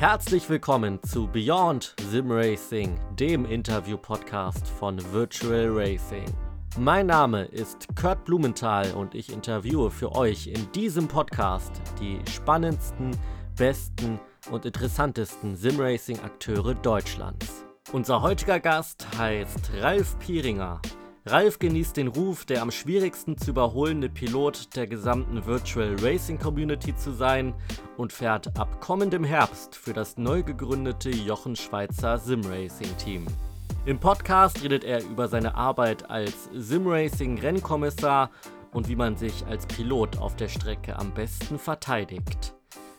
[0.00, 6.24] Herzlich willkommen zu Beyond Sim Racing, dem Interview-Podcast von Virtual Racing.
[6.78, 11.70] Mein Name ist Kurt Blumenthal und ich interviewe für euch in diesem Podcast
[12.00, 13.10] die spannendsten,
[13.58, 14.18] besten
[14.50, 17.66] und interessantesten Simracing-Akteure Deutschlands.
[17.92, 20.80] Unser heutiger Gast heißt Ralf Pieringer.
[21.30, 26.96] Ralf genießt den Ruf, der am schwierigsten zu überholende Pilot der gesamten Virtual Racing Community
[26.96, 27.54] zu sein
[27.96, 33.26] und fährt ab kommendem Herbst für das neu gegründete Jochen Schweizer Simracing Team.
[33.86, 38.30] Im Podcast redet er über seine Arbeit als Simracing Rennkommissar
[38.72, 42.54] und wie man sich als Pilot auf der Strecke am besten verteidigt.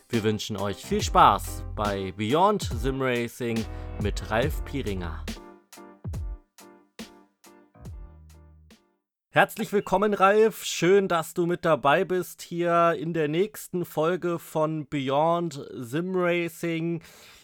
[0.08, 3.66] Wir wünschen euch viel Spaß bei Beyond Simracing
[4.02, 5.22] mit Ralf Pieringer.
[9.34, 10.66] Herzlich willkommen, Ralf.
[10.66, 17.02] Schön, dass du mit dabei bist hier in der nächsten Folge von Beyond Sim Racing.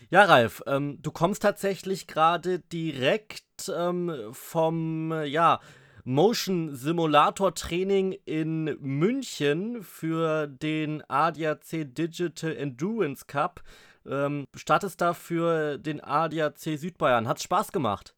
[0.10, 5.62] Ja, Ralf, ähm, du kommst tatsächlich gerade direkt ähm, vom, ja,
[6.04, 13.64] Motion Simulator Training in München für den ADAC Digital Endurance Cup.
[14.06, 17.30] Ähm, startest da für den ADAC Südbayern.
[17.30, 18.17] Hat's Spaß gemacht?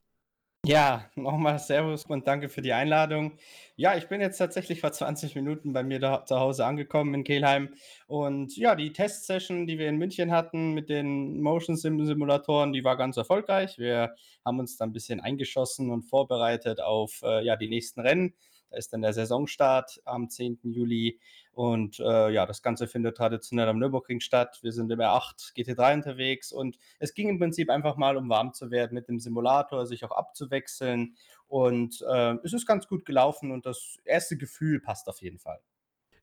[0.66, 3.32] Ja, nochmal Servus und danke für die Einladung.
[3.78, 7.24] Ja, ich bin jetzt tatsächlich vor 20 Minuten bei mir da zu Hause angekommen in
[7.24, 7.74] Kelheim.
[8.08, 12.84] Und ja, die Testsession, die wir in München hatten mit den Motion Sim Simulatoren, die
[12.84, 13.78] war ganz erfolgreich.
[13.78, 14.16] Wir
[14.46, 18.34] haben uns da ein bisschen eingeschossen und vorbereitet auf äh, ja, die nächsten Rennen.
[18.70, 20.60] Da ist dann der Saisonstart am 10.
[20.64, 21.20] Juli
[21.52, 24.60] und äh, ja, das Ganze findet traditionell am Nürburgring statt.
[24.62, 28.54] Wir sind im R8 GT3 unterwegs und es ging im Prinzip einfach mal, um warm
[28.54, 31.16] zu werden mit dem Simulator, sich auch abzuwechseln.
[31.48, 35.60] Und äh, es ist ganz gut gelaufen und das erste Gefühl passt auf jeden Fall.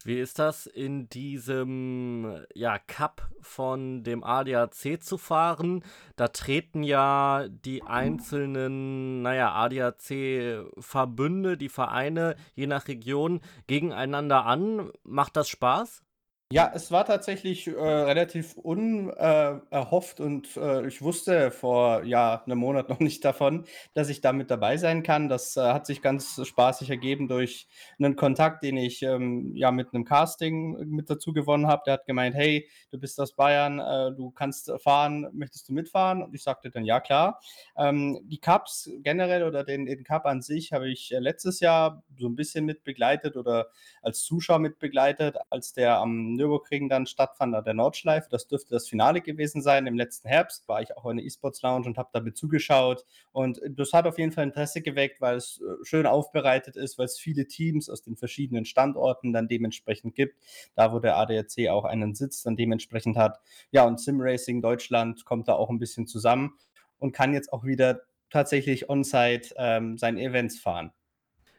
[0.07, 5.83] Wie ist das in diesem ja, Cup von dem ADAC zu fahren?
[6.15, 14.93] Da treten ja die einzelnen, naja, ADAC-Verbünde, die Vereine, je nach Region, gegeneinander an.
[15.03, 16.05] Macht das Spaß?
[16.53, 22.89] Ja, es war tatsächlich, äh, relativ unerhofft und, äh, ich wusste vor, ja, 'nem Monat
[22.89, 23.65] noch nicht davon,
[23.95, 25.29] dass ich da mit dabei sein kann.
[25.29, 27.67] Das, äh, hat sich ganz spaßig ergeben durch
[27.99, 31.83] einen Kontakt, den ich, ähm, ja, mit einem Casting mit dazu gewonnen habe.
[31.85, 36.23] Der hat gemeint: „Hey, du bist aus Bayern, äh, du kannst fahren, möchtest du mitfahren?“
[36.23, 37.41] Und ich sagte dann: „Ja, klar.“
[37.77, 42.05] Ähm, die Cups generell oder den den Cup an sich habe ich, äh, letztes Jahr
[42.17, 43.67] so ein bisschen mitbegleitet oder
[44.03, 48.29] als Zuschauer mitbegleitet, als der am Nürburgring dann stattfand, an der Nordschleife.
[48.31, 49.87] Das dürfte das Finale gewesen sein.
[49.87, 53.05] Im letzten Herbst war ich auch in der E-Sports Lounge und habe damit zugeschaut.
[53.33, 57.07] Und das hat auf jeden Fall Interesse geweckt, weil es äh, schön aufbereitet ist, weil
[57.07, 60.37] es viele Teams aus den verschiedenen Standorten dann dementsprechend gibt.
[60.75, 63.41] Da, wo der ADAC auch einen Sitz dann dementsprechend hat.
[63.71, 66.59] Ja, und Sim Racing Deutschland kommt da auch ein bisschen zusammen
[66.99, 70.93] und kann jetzt auch wieder tatsächlich on-site ähm, seine Events fahren.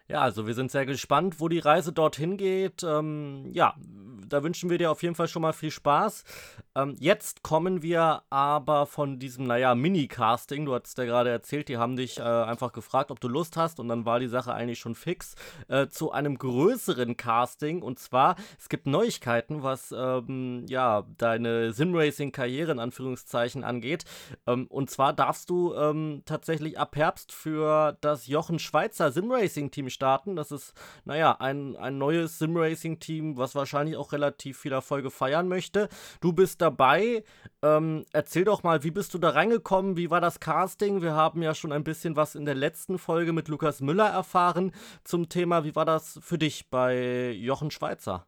[0.09, 2.81] Ja, also wir sind sehr gespannt, wo die Reise dorthin geht.
[2.83, 3.75] Ähm, ja,
[4.27, 6.23] da wünschen wir dir auf jeden Fall schon mal viel Spaß.
[6.75, 10.65] Ähm, jetzt kommen wir aber von diesem, naja, Mini-Casting.
[10.65, 13.79] Du hattest ja gerade erzählt, die haben dich äh, einfach gefragt, ob du Lust hast
[13.79, 15.35] und dann war die Sache eigentlich schon fix.
[15.67, 22.71] Äh, zu einem größeren Casting und zwar, es gibt Neuigkeiten, was ähm, ja deine Simracing-Karriere
[22.71, 24.05] in Anführungszeichen angeht.
[24.45, 30.35] Ähm, und zwar darfst du ähm, tatsächlich ab Herbst für das Jochen Schweizer Simracing-Team starten.
[30.35, 30.73] Das ist,
[31.05, 35.89] naja, ein, ein neues Simracing-Team, was wahrscheinlich auch relativ viel Erfolge feiern möchte.
[36.21, 37.23] Du bist dabei.
[37.61, 39.95] Ähm, erzähl doch mal, wie bist du da reingekommen?
[39.97, 41.01] Wie war das Casting?
[41.01, 44.71] Wir haben ja schon ein bisschen was in der letzten Folge mit Lukas Müller erfahren
[45.03, 45.63] zum Thema.
[45.63, 48.25] Wie war das für dich bei Jochen Schweizer?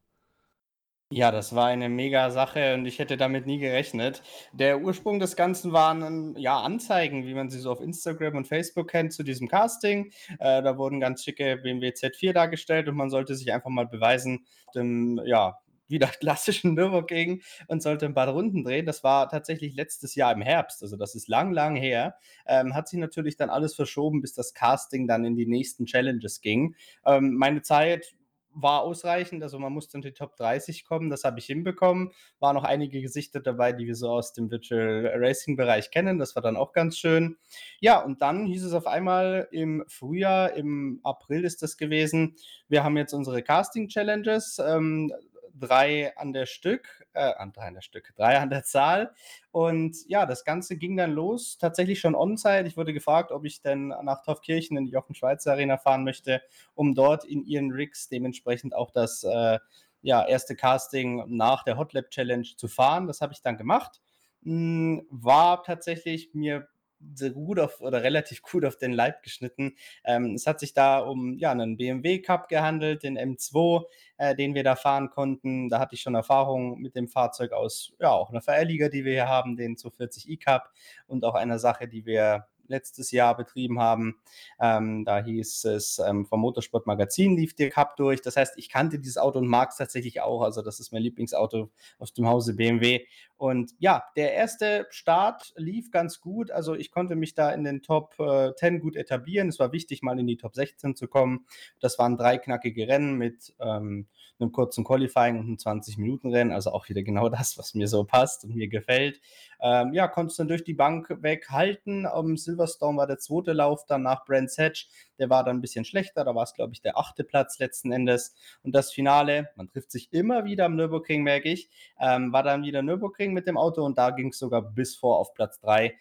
[1.12, 4.22] Ja, das war eine mega Sache und ich hätte damit nie gerechnet.
[4.54, 8.90] Der Ursprung des Ganzen waren, ja, Anzeigen, wie man sie so auf Instagram und Facebook
[8.92, 10.12] kennt, zu diesem Casting.
[10.38, 14.46] Äh, da wurden ganz schicke BMW Z4 dargestellt und man sollte sich einfach mal beweisen,
[14.76, 15.58] dem, ja,
[15.90, 18.86] wieder klassischen Nürburgring und sollte ein paar Runden drehen.
[18.86, 22.16] Das war tatsächlich letztes Jahr im Herbst, also das ist lang, lang her.
[22.46, 26.41] Ähm, hat sich natürlich dann alles verschoben, bis das Casting dann in die nächsten Challenges
[26.41, 26.76] ging.
[27.06, 28.16] Ähm, meine Zeit
[28.53, 32.12] war ausreichend, also man musste in die Top 30 kommen, das habe ich hinbekommen.
[32.40, 36.35] Waren noch einige Gesichter dabei, die wir so aus dem Virtual Racing Bereich kennen, das
[36.35, 37.38] war dann auch ganz schön.
[37.80, 42.35] Ja, und dann hieß es auf einmal im Frühjahr, im April ist das gewesen,
[42.68, 44.59] wir haben jetzt unsere Casting Challenges.
[44.59, 45.12] Ähm,
[45.59, 49.14] drei an der Stück, äh, drei an der Stück, drei an der Zahl.
[49.52, 52.67] Und ja, das Ganze ging dann los, tatsächlich schon on-site.
[52.67, 56.41] Ich wurde gefragt, ob ich denn nach Taufkirchen in die Jochen Schweizer Arena fahren möchte,
[56.76, 59.59] um dort in ihren Rigs dementsprechend auch das äh,
[60.02, 63.08] ja, erste Casting nach der Hot Lab Challenge zu fahren.
[63.08, 64.02] Das habe ich dann gemacht.
[64.44, 66.67] hm, war tatsächlich mir
[67.16, 69.75] sehr gut auf oder relativ gut auf den Leib geschnitten.
[70.05, 73.85] Ähm, es hat sich da um ja, 'nen BMW Cup gehandelt, den M2,
[74.17, 75.69] äh, den wir da fahren konnten.
[75.69, 79.13] Da hatte ich schon Erfahrung mit dem Fahrzeug aus, ja, auch 'ner VR-Liga, die wir
[79.13, 80.72] hier haben, den 240 E-Cup
[81.07, 84.20] und auch einer Sache, die wir letztes Jahr betrieben haben.
[84.60, 88.22] Ähm, da hieß es, ähm, vom Motorsport Magazin lief der Cup durch.
[88.22, 90.42] Das heißt, ich kannte dieses Auto und mag es tatsächlich auch.
[90.42, 93.06] Also, das ist mein Lieblingsauto aus dem Hause BMW.
[93.38, 96.52] Und ja, der erste Start lief ganz gut.
[96.52, 99.50] Also, ich konnte mich da in den Top äh, 10 gut etablieren.
[99.50, 101.46] Es war wichtig, mal in die Top 16 zu kommen.
[101.80, 104.08] Das waren drei knackige Rennen mit ähm,
[104.40, 106.52] einem kurzen Qualifying und einem 20-Minuten-Rennen.
[106.52, 109.20] Also auch wieder genau das, was mir so passt und mir gefällt.
[109.62, 112.06] Ähm, ja, konnte es dann durch die Bank weghalten.
[112.06, 114.88] Am Silverstone war der zweite Lauf dann nach Brands Hatch.
[115.18, 116.24] Der war dann ein bisschen schlechter.
[116.24, 118.36] Da war es, glaube ich, der achte Platz letzten Endes.
[118.64, 121.70] Und das Finale, man trifft sich immer wieder am Nürburgring, merke ich,
[122.00, 125.18] ähm, war dann wieder Nürburgring mit dem Auto und da ging es sogar bis vor
[125.18, 125.94] auf Platz 3, äh,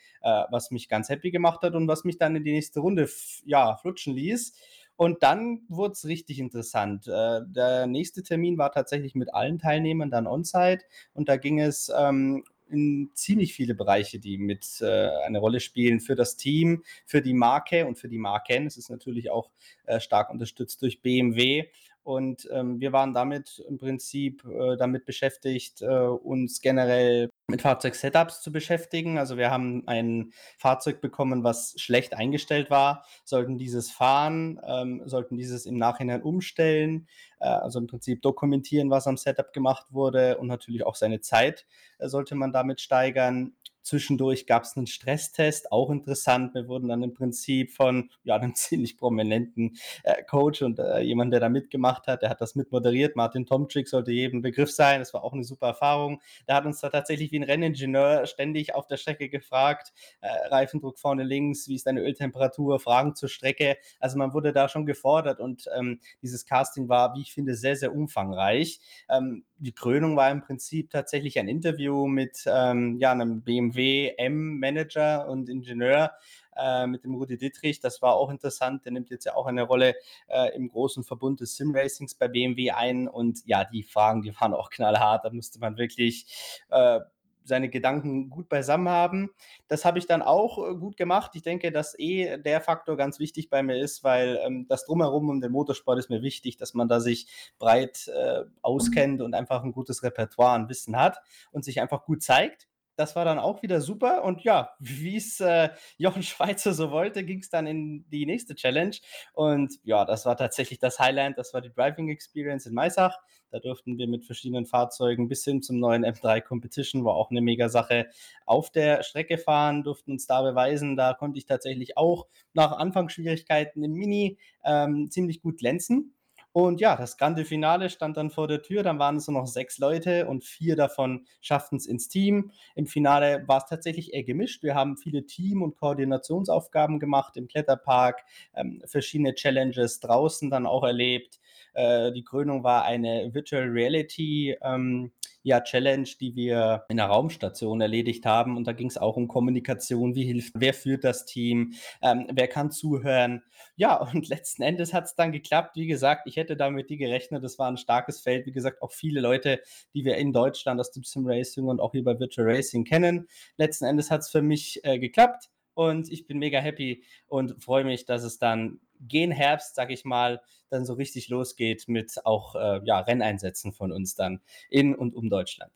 [0.50, 3.08] was mich ganz happy gemacht hat und was mich dann in die nächste Runde
[3.44, 4.54] ja, flutschen ließ.
[4.98, 7.06] Und dann wurde es richtig interessant.
[7.06, 10.84] Äh, der nächste Termin war tatsächlich mit allen Teilnehmern dann on-site
[11.14, 16.00] und da ging es ähm, in ziemlich viele Bereiche, die mit äh, eine Rolle spielen
[16.00, 18.66] für das Team, für die Marke und für die Marken.
[18.66, 19.52] Es ist natürlich auch
[19.86, 21.68] äh, stark unterstützt durch BMW.
[22.02, 28.42] Und ähm, wir waren damit im Prinzip äh, damit beschäftigt, äh, uns generell mit Fahrzeug-Setups
[28.42, 29.16] zu beschäftigen.
[29.16, 35.38] Also wir haben ein Fahrzeug bekommen, was schlecht eingestellt war, sollten dieses fahren, ähm, sollten
[35.38, 37.08] dieses im Nachhinein umstellen,
[37.40, 41.66] äh, also im Prinzip dokumentieren, was am Setup gemacht wurde und natürlich auch seine Zeit
[41.98, 43.54] äh, sollte man damit steigern.
[43.82, 46.54] Zwischendurch gab es einen Stresstest, auch interessant.
[46.54, 51.32] Wir wurden dann im Prinzip von ja, einem ziemlich prominenten äh, Coach und äh, jemand,
[51.32, 53.16] der da mitgemacht hat, der hat das mitmoderiert.
[53.16, 55.00] Martin Tomczyk sollte jedem Begriff sein.
[55.00, 56.20] Das war auch eine super Erfahrung.
[56.46, 59.92] Der hat uns da tatsächlich wie ein Renningenieur ständig auf der Strecke gefragt.
[60.20, 63.76] Äh, Reifendruck vorne links, wie ist deine Öltemperatur, Fragen zur Strecke.
[64.00, 67.76] Also man wurde da schon gefordert und ähm, dieses Casting war, wie ich finde, sehr,
[67.76, 68.80] sehr umfangreich.
[69.08, 75.28] Ähm, die Krönung war im Prinzip tatsächlich ein Interview mit ähm, ja, einem BMW M-Manager
[75.28, 76.12] und Ingenieur,
[76.58, 77.80] äh, mit dem Rudi Dittrich.
[77.80, 78.84] Das war auch interessant.
[78.84, 79.94] Der nimmt jetzt ja auch eine Rolle
[80.28, 83.08] äh, im großen Verbund des Sim-Racings bei BMW ein.
[83.08, 85.24] Und ja, die Fragen, die waren auch knallhart.
[85.24, 86.26] Da musste man wirklich
[86.70, 87.00] äh,
[87.48, 89.30] seine Gedanken gut beisammen haben.
[89.66, 91.32] Das habe ich dann auch äh, gut gemacht.
[91.34, 95.28] Ich denke, dass eh der Faktor ganz wichtig bei mir ist, weil ähm, das Drumherum
[95.28, 97.26] um den Motorsport ist mir wichtig, dass man da sich
[97.58, 102.22] breit äh, auskennt und einfach ein gutes Repertoire an Wissen hat und sich einfach gut
[102.22, 102.68] zeigt.
[102.98, 104.24] Das war dann auch wieder super.
[104.24, 105.68] Und ja, wie es äh,
[105.98, 108.96] Jochen Schweizer so wollte, ging es dann in die nächste Challenge.
[109.34, 111.38] Und ja, das war tatsächlich das Highlight.
[111.38, 113.16] Das war die Driving Experience in Maisach.
[113.50, 117.40] Da durften wir mit verschiedenen Fahrzeugen bis hin zum neuen M3 Competition, war auch eine
[117.40, 118.08] mega Sache,
[118.44, 120.96] auf der Strecke fahren, durften uns da beweisen.
[120.96, 126.17] Da konnte ich tatsächlich auch nach Anfangsschwierigkeiten im Mini ähm, ziemlich gut glänzen.
[126.52, 128.82] Und ja, das grande Finale stand dann vor der Tür.
[128.82, 132.50] Dann waren es nur noch sechs Leute und vier davon schafften es ins Team.
[132.74, 134.62] Im Finale war es tatsächlich eher gemischt.
[134.62, 138.24] Wir haben viele Team- und Koordinationsaufgaben gemacht im Kletterpark,
[138.54, 141.38] ähm, verschiedene Challenges draußen dann auch erlebt.
[141.74, 145.12] Äh, die Krönung war eine Virtual Reality ähm,
[145.42, 148.56] ja, Challenge, die wir in der Raumstation erledigt haben.
[148.56, 151.72] Und da ging es auch um Kommunikation, wie hilft, wer führt das Team,
[152.02, 153.42] ähm, wer kann zuhören.
[153.76, 155.76] Ja, und letzten Endes hat es dann geklappt.
[155.76, 157.42] Wie gesagt, ich hätte damit die gerechnet.
[157.44, 158.46] Das war ein starkes Feld.
[158.46, 159.60] Wie gesagt, auch viele Leute,
[159.94, 163.28] die wir in Deutschland aus dem Sim Racing und auch hier bei Virtual Racing kennen.
[163.56, 165.48] Letzten Endes hat es für mich äh, geklappt
[165.78, 170.04] und ich bin mega happy und freue mich, dass es dann gen Herbst, sag ich
[170.04, 175.14] mal, dann so richtig losgeht mit auch äh, ja, Renneinsätzen von uns dann in und
[175.14, 175.72] um Deutschland.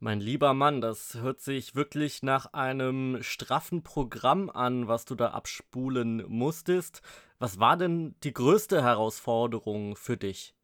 [0.00, 5.30] Mein lieber Mann, das hört sich wirklich nach einem straffen Programm an, was du da
[5.30, 7.00] abspulen musstest.
[7.38, 10.56] Was war denn die größte Herausforderung für dich?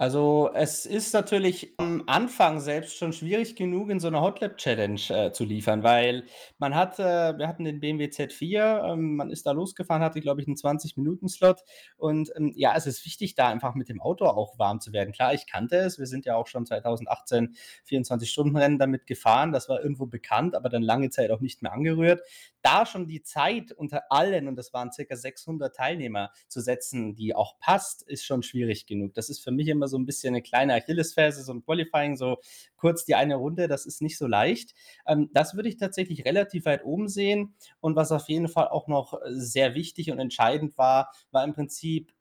[0.00, 4.56] Also, es ist natürlich am Anfang selbst schon schwierig genug, in so 'ner Hot Lap
[4.56, 6.24] Challenge, äh, zu liefern, weil
[6.56, 10.40] man hat äh, wir hatten den BMW Z4, ähm, man ist da losgefahren, hatte, glaube
[10.40, 11.60] ich, 'n 20-Minuten-Slot
[11.98, 15.12] und, ähm, ja, es ist wichtig, da einfach mit dem Auto auch warm zu werden.
[15.12, 17.54] Klar, ich kannte es, wir sind ja auch schon 2018
[17.84, 22.22] 24-Stunden-Rennen damit gefahren, das war irgendwo bekannt, aber dann lange Zeit auch nicht mehr angerührt.
[22.62, 27.34] Da schon die Zeit unter allen, und das waren circa 600 Teilnehmer, zu setzen, die
[27.34, 29.14] auch passt, ist schon schwierig genug.
[29.14, 32.38] Das ist für mich immer so ein bisschen eine kleine Achillesferse, so ein Qualifying, so
[32.76, 34.74] kurz die eine Runde, das ist nicht so leicht.
[35.06, 37.54] Ähm, das würde ich tatsächlich relativ weit oben sehen.
[37.80, 42.12] Und was auf jeden Fall auch noch sehr wichtig und entscheidend war, war im Prinzip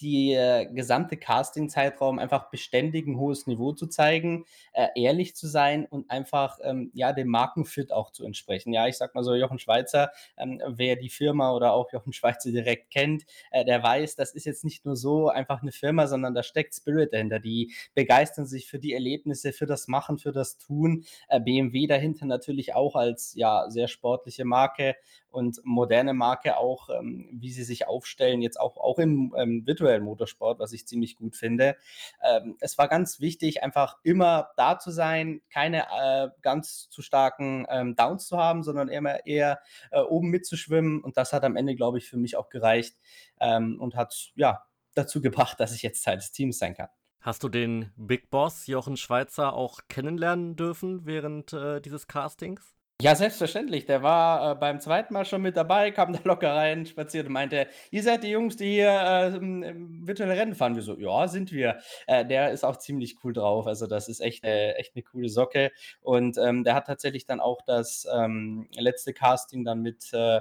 [0.00, 5.86] die äh, gesamte Casting-Zeitraum einfach beständig ein hohes Niveau zu zeigen, äh, ehrlich zu sein
[5.86, 8.72] und einfach, ähm, ja, dem Markenfit auch zu entsprechen.
[8.72, 12.50] Ja, ich sag mal so, Jochen Schweizer, ähm, wer die Firma oder auch Jochen Schweizer
[12.50, 16.34] direkt kennt, äh, der weiß, das ist jetzt nicht nur so einfach eine Firma, sondern
[16.34, 17.38] da steckt Spirit dahinter.
[17.40, 21.04] Die begeistern sich für die Erlebnisse, für das Machen, für das Tun.
[21.28, 24.96] Äh, BMW dahinter natürlich auch als, ja, sehr sportliche Marke
[25.36, 30.02] und moderne Marke auch, ähm, wie sie sich aufstellen, jetzt auch, auch im ähm, virtuellen
[30.02, 31.76] Motorsport, was ich ziemlich gut finde.
[32.24, 37.66] Ähm, es war ganz wichtig, einfach immer da zu sein, keine äh, ganz zu starken
[37.68, 41.04] ähm, Downs zu haben, sondern immer eher äh, oben mitzuschwimmen.
[41.04, 42.96] Und das hat am Ende, glaube ich, für mich auch gereicht
[43.38, 44.64] ähm, und hat ja
[44.94, 46.88] dazu gebracht, dass ich jetzt Teil des Teams sein kann.
[47.20, 52.75] Hast du den Big Boss Jochen Schweizer auch kennenlernen dürfen während äh, dieses Castings?
[53.02, 53.84] Ja, selbstverständlich.
[53.84, 57.32] Der war, äh, beim zweiten Mal schon mit dabei, kam da locker rein, spaziert und
[57.34, 58.88] meinte: „Ihr seid die Jungs, die hier,
[59.36, 63.34] ähm, virtuelle Rennen fahren?“ Wir so: „Ja, sind wir.“ Äh, der ist auch ziemlich cool
[63.34, 63.66] drauf.
[63.66, 65.72] Also, das ist echt 'ne echt 'ne coole Socke.
[66.00, 70.40] Und, ähm, der hat tatsächlich dann auch das, ähm, letzte Casting dann mit, äh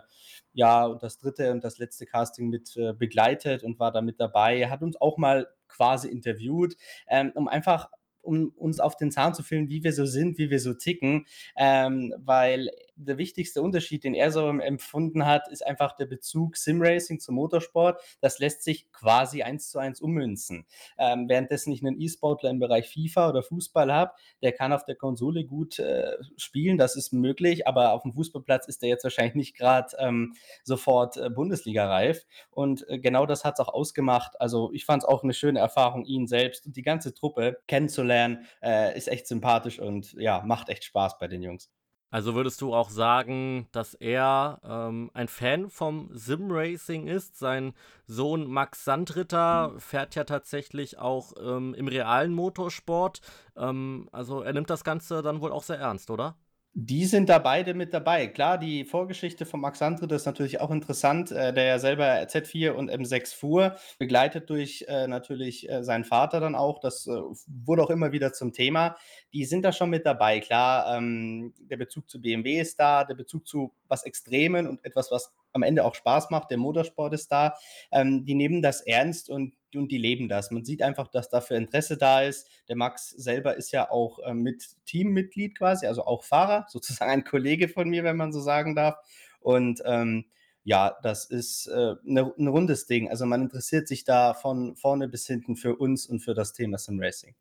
[0.54, 4.22] ja, und das dritte und das letzte Casting mit, äh, begleitet und war da mit
[4.22, 4.70] dabei.
[4.70, 6.78] Hat uns auch mal quasi interviewt,
[7.10, 7.90] ähm, um einfach
[8.26, 11.26] um uns auf den Zahn zu fühlen, wie wir so sind, wie wir so ticken,
[11.58, 17.20] ähm, weil der wichtigste Unterschied, den er so empfunden hat, ist einfach der Bezug Simracing
[17.20, 18.02] zum Motorsport.
[18.22, 20.66] Das lässt sich quasi eins zu eins ummünzen.
[20.98, 24.96] Ähm, währenddessen ich einen E-Sportler im Bereich FIFA oder Fußball habe, der kann auf der
[24.96, 29.36] Konsole gut äh, spielen, das ist möglich, aber auf dem Fußballplatz ist der jetzt wahrscheinlich
[29.36, 30.34] nicht gerade ähm,
[30.64, 32.26] sofort äh, Bundesliga-reif.
[32.50, 34.40] Und äh, genau das hat es auch ausgemacht.
[34.40, 38.46] Also ich fand es auch eine schöne Erfahrung, ihn selbst und die ganze Truppe kennenzulernen.
[38.62, 41.70] Äh, ist echt sympathisch und ja, macht echt Spaß bei den Jungs.
[42.12, 47.38] Also würdest du auch sagen, dass er ähm, ein Fan vom Sim-Racing ist?
[47.38, 47.74] Sein
[48.08, 53.20] Sohn Max Sandritter fährt ja tatsächlich auch ähm, im realen Motorsport.
[53.58, 56.38] Ähm, also er nimmt das Ganze dann wohl auch sehr ernst, oder?
[56.78, 58.28] Die sind da beide mit dabei.
[58.28, 62.72] Klar, die Vorgeschichte von Max Sandrit ist natürlich auch interessant, äh, der ja selber Z4
[62.72, 66.80] und M6 fuhr, begleitet durch äh, natürlich äh, seinen Vater dann auch.
[66.82, 67.12] Das äh,
[67.48, 68.98] wurde auch immer wieder zum Thema.
[69.32, 70.42] Die sind da schon mit dabei.
[70.42, 75.12] Klar, ähm, der Bezug zu BMW ist da, der Bezug zu was Extremen und etwas,
[75.12, 77.56] was am Ende auch Spaß macht, der Motorsport ist da.
[77.94, 80.52] Ähm, die nehmen das ernst und und die leben das.
[80.52, 82.50] Man sieht einfach, dass dafür Interesse da ist.
[82.68, 87.24] Der Max selber ist ja auch äh, mit Teammitglied quasi, also auch Fahrer, sozusagen ein
[87.24, 88.96] Kollege von mir, wenn man so sagen darf.
[89.40, 90.26] Und ähm,
[90.64, 93.10] ja, das ist äh, ne, ein rundes Ding.
[93.10, 96.78] Also man interessiert sich da von vorne bis hinten für uns und für das Thema
[96.78, 97.36] Sim Racing.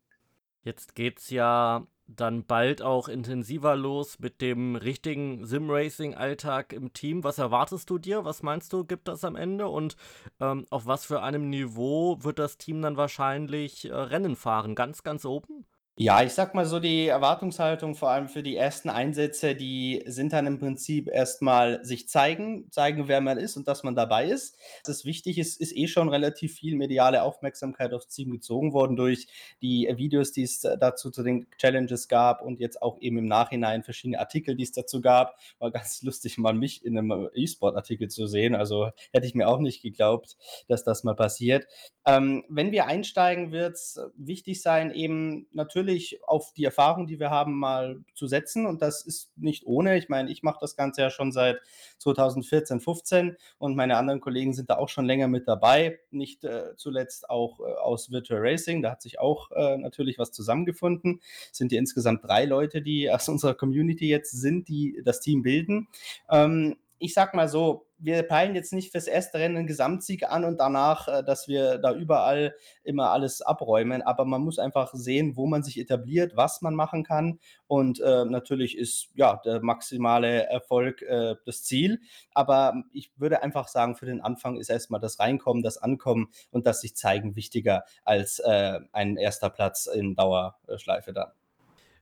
[0.63, 7.23] Jetzt geht's ja dann bald auch intensiver los mit dem richtigen Sim-Racing-Alltag im Team.
[7.23, 8.25] Was erwartest du dir?
[8.25, 9.67] Was meinst du, gibt das am Ende?
[9.67, 9.95] Und
[10.39, 14.75] ähm, auf was für einem Niveau wird das Team dann wahrscheinlich äh, Rennen fahren?
[14.75, 15.65] Ganz, ganz oben?
[15.97, 20.33] Ja, ich sag mal so, die Erwartungshaltung vor allem für die ersten Einsätze, die sind
[20.33, 24.57] dann im Prinzip erstmal sich zeigen, zeigen, wer man ist und dass man dabei ist.
[24.83, 29.27] Das wichtig ist, ist eh schon relativ viel mediale Aufmerksamkeit aufs Team gezogen worden durch
[29.61, 33.81] die Videos, die es dazu zu den Challenges gab und jetzt auch eben im Nachhinein
[33.83, 35.37] verschiedene Artikel, die es dazu gab.
[35.59, 38.53] War ganz lustig, mal mich in einem E-Sport-Artikel zu sehen.
[38.53, 40.35] Also hätte ich mir auch nicht geglaubt,
[40.67, 41.67] dass das mal passiert.
[42.05, 47.19] Ähm, wenn wir einsteigen, wird es wichtig sein, eben natürlich natürlich auf die Erfahrung, die
[47.19, 48.65] wir haben, mal zu setzen.
[48.65, 49.97] Und das ist nicht ohne.
[49.97, 51.59] Ich meine, ich mache das Ganze ja schon seit
[51.99, 55.99] 2014, 15 und meine anderen Kollegen sind da auch schon länger mit dabei.
[56.11, 58.81] Nicht äh, zuletzt auch äh, aus Virtual Racing.
[58.81, 61.21] Da hat sich auch äh, natürlich was zusammengefunden.
[61.51, 65.43] Es sind ja insgesamt drei Leute, die aus unserer Community jetzt sind, die das Team
[65.43, 65.87] bilden.
[66.29, 70.43] Ähm, ich sag mal so, wir peilen jetzt nicht fürs erste Rennen einen Gesamtsieg an
[70.43, 75.35] und danach, äh, dass wir da überall immer alles abräumen, aber man muss einfach sehen,
[75.35, 80.47] wo man sich etabliert, was man machen kann und äh, natürlich ist ja der maximale
[80.47, 82.01] Erfolg äh, das Ziel,
[82.33, 86.67] aber ich würde einfach sagen, für den Anfang ist erstmal das Reinkommen, das Ankommen und
[86.67, 91.31] das sich zeigen wichtiger als äh, ein erster Platz in Dauerschleife dann.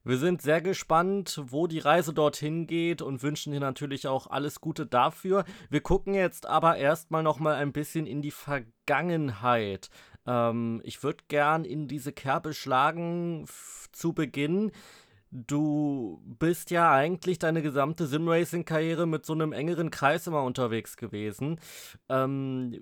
[0.06, 4.60] Wir sind sehr gespannt, wo die Reise dorthin geht und wünschen dir natürlich auch alles
[4.60, 5.46] Gute dafür.
[5.70, 9.90] Wir gucken jetzt aber erstmal noch mal ein bisschen in die Vergangenheit.
[10.28, 13.46] Ähm, ich würde gern in diese Kerbe schlagen
[13.94, 14.72] zu Beginn.
[15.32, 21.60] Du bist ja eigentlich deine gesamte Simracing-Karriere mit so einem engeren Kreis immer unterwegs gewesen.
[22.08, 22.80] Ähm,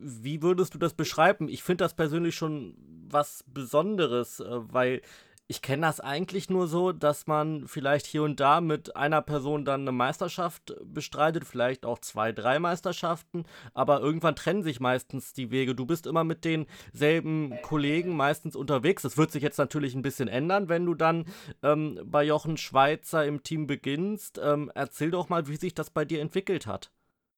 [0.00, 1.48] wie würdest du das beschreiben?
[1.48, 2.76] Ich finde das persönlich schon
[3.08, 5.00] was Besonderes, äh, weil
[5.48, 9.64] ich kenne das eigentlich nur so, dass man vielleicht hier und da mit einer Person
[9.64, 15.52] dann eine Meisterschaft bestreitet, vielleicht auch zwei, drei Meisterschaften, aber irgendwann trennen sich meistens die
[15.52, 15.74] Wege.
[15.74, 19.02] Du bist immer mit denselben Kollegen meistens unterwegs.
[19.02, 21.26] Das wird sich jetzt natürlich ein bisschen ändern, wenn du dann
[21.62, 24.40] ähm, bei Jochen Schweizer im Team beginnst.
[24.42, 26.90] Ähm, erzähl doch mal, wie sich das bei dir entwickelt hat.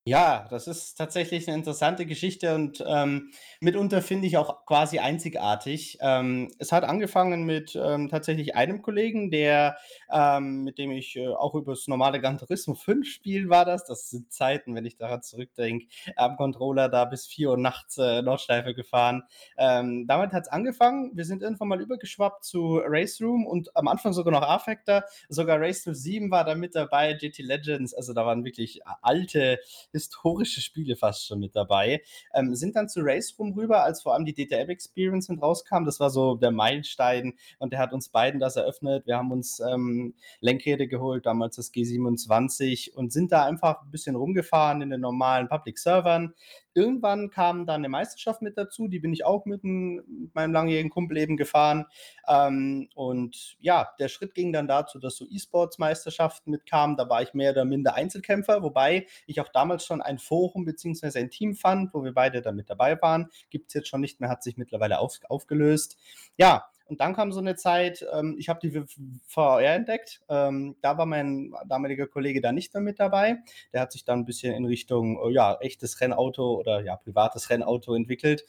[0.06, 5.98] Ja, das ist tatsächlich eine interessante Geschichte und, ähm, mitunter finde ich auch quasi einzigartig.
[6.00, 9.76] Ähm, es hat angefangen mit, ähm, tatsächlich einem Kollegen, der,
[10.10, 13.84] ähm, mit dem ich, äh, auch übers normale Gran Turismo 5 Spiel war das.
[13.84, 15.86] Das sind Zeiten, wenn ich daran zurückdenke,
[16.16, 19.24] am Controller da bis 4 Uhr nachts, äh, Nordschleife gefahren.
[19.58, 21.10] Ähm, damit hat's angefangen.
[21.14, 25.04] Wir sind irgendwann mal übergeschwappt zu Race Room und am Anfang sogar noch A-Factor.
[25.28, 27.92] Sogar Race to 7 war da mit dabei, GT Legends.
[27.92, 29.58] Also, da waren wirklich alte
[29.98, 32.02] historische Spiele fast schon mit dabei.
[32.34, 35.84] Ähm, sind dann zu Race Room rüber, als vor allem die DTM Experience rauskam.
[35.84, 39.06] Das war so der Meilenstein und der hat uns beiden das eröffnet.
[39.06, 44.16] Wir haben uns ähm, Lenkräder geholt, damals das G27 und sind da einfach ein bisschen
[44.16, 46.34] rumgefahren in den normalen Public Servern.
[46.78, 50.90] Irgendwann kam dann eine Meisterschaft mit dazu, die bin ich auch mit, mit meinem langjährigen
[50.90, 51.86] Kumpel eben gefahren.
[52.28, 56.96] Ähm, und ja, der Schritt ging dann dazu, dass so E-Sports-Meisterschaften mitkamen.
[56.96, 61.18] Da war ich mehr oder minder Einzelkämpfer, wobei ich auch damals schon ein Forum bzw.
[61.18, 63.28] ein Team fand, wo wir beide dann mit dabei waren.
[63.50, 65.98] Gibt es jetzt schon nicht mehr, hat sich mittlerweile auf, aufgelöst.
[66.36, 68.82] Ja, und dann kam so eine Zeit, ähm, ich habe die
[69.26, 70.22] VR entdeckt.
[70.28, 73.36] Ähm, da war mein damaliger Kollege da nicht mehr mit dabei.
[73.72, 77.50] Der hat sich dann ein bisschen in Richtung, äh, ja, echtes Rennauto oder ja, privates
[77.50, 78.44] Rennauto entwickelt.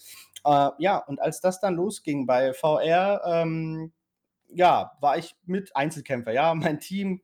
[0.45, 3.91] Äh, ja, und als das dann losging bei VR, ähm,
[4.47, 6.31] ja, war ich mit Einzelkämpfer.
[6.31, 7.21] Ja, mein Team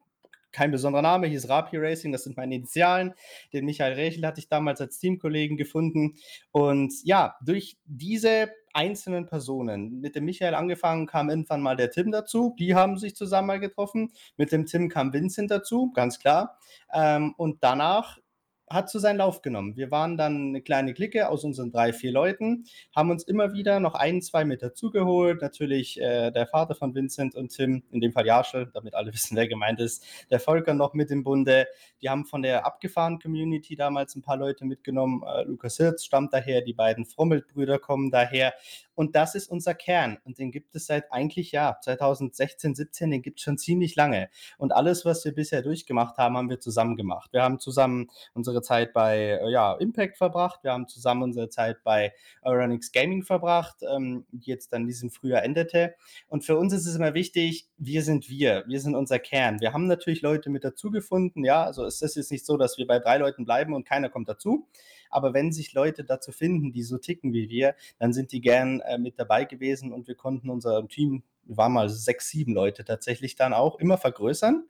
[0.51, 3.13] kein besonderer Name, hieß Rapi Racing, das sind meine Initialen.
[3.51, 6.15] Den Michael Rechel hatte ich damals als Teamkollegen gefunden.
[6.51, 12.11] Und ja, durch diese einzelnen Personen, mit dem Michael angefangen, kam irgendwann mal der Tim
[12.11, 12.55] dazu.
[12.59, 14.11] Die haben sich zusammen mal getroffen.
[14.37, 16.59] Mit dem Tim kam Vincent dazu, ganz klar.
[16.93, 18.19] Ähm, und danach
[18.69, 19.75] hat so seinen Lauf genommen.
[19.75, 23.79] Wir waren dann eine kleine Clique aus unseren drei, vier Leuten, haben uns immer wieder
[23.79, 25.41] noch ein, zwei mit dazugeholt.
[25.41, 29.35] Natürlich äh, der Vater von Vincent und Tim, in dem Fall Jarschel, damit alle wissen,
[29.35, 30.03] wer gemeint ist.
[30.29, 31.67] Der Volker noch mit im Bunde.
[32.01, 35.23] Die haben von der abgefahrenen Community damals ein paar Leute mitgenommen.
[35.23, 38.53] Äh, Lukas Hirz stammt daher, die beiden Frommelt-Brüder kommen daher.
[38.95, 40.17] Und das ist unser Kern.
[40.23, 44.29] Und den gibt es seit eigentlich, ja, 2016, 17, den gibt es schon ziemlich lange.
[44.57, 47.31] Und alles, was wir bisher durchgemacht haben, haben wir zusammen gemacht.
[47.33, 50.63] Wir haben zusammen unsere Zeit bei äh, ja, Impact verbracht.
[50.63, 55.43] Wir haben zusammen unsere Zeit bei Euronix Gaming verbracht, ähm, die jetzt dann diesen Frühjahr
[55.43, 55.95] endete.
[56.27, 58.63] Und für uns ist es immer wichtig, wir sind wir.
[58.67, 59.59] Wir sind unser Kern.
[59.59, 61.43] Wir haben natürlich Leute mit dazu gefunden.
[61.43, 64.09] Ja, also es ist jetzt nicht so, dass wir bei drei Leuten bleiben und keiner
[64.09, 64.67] kommt dazu.
[65.09, 68.81] Aber wenn sich Leute dazu finden, die so ticken wie wir, dann sind die gern
[68.81, 73.35] äh, mit dabei gewesen und wir konnten unser Team, waren mal sechs, sieben Leute tatsächlich
[73.35, 74.67] dann auch, immer vergrößern.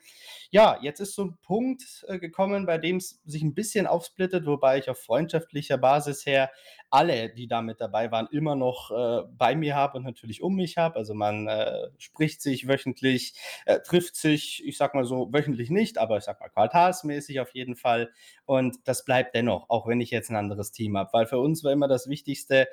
[0.51, 4.45] Ja, jetzt ist so ein Punkt äh, gekommen, bei dem es sich ein bisschen aufsplittet,
[4.45, 6.51] wobei ich auf freundschaftlicher Basis her
[6.89, 10.55] alle, die da mit dabei waren, immer noch äh, bei mir habe und natürlich um
[10.55, 10.95] mich habe.
[10.95, 13.33] Also man äh, spricht sich wöchentlich,
[13.65, 17.53] äh, trifft sich, ich sag mal so, wöchentlich nicht, aber ich sag mal quartalsmäßig auf
[17.53, 18.11] jeden Fall.
[18.45, 21.11] Und das bleibt dennoch, auch wenn ich jetzt ein anderes Team habe.
[21.11, 22.67] Weil für uns war immer das Wichtigste,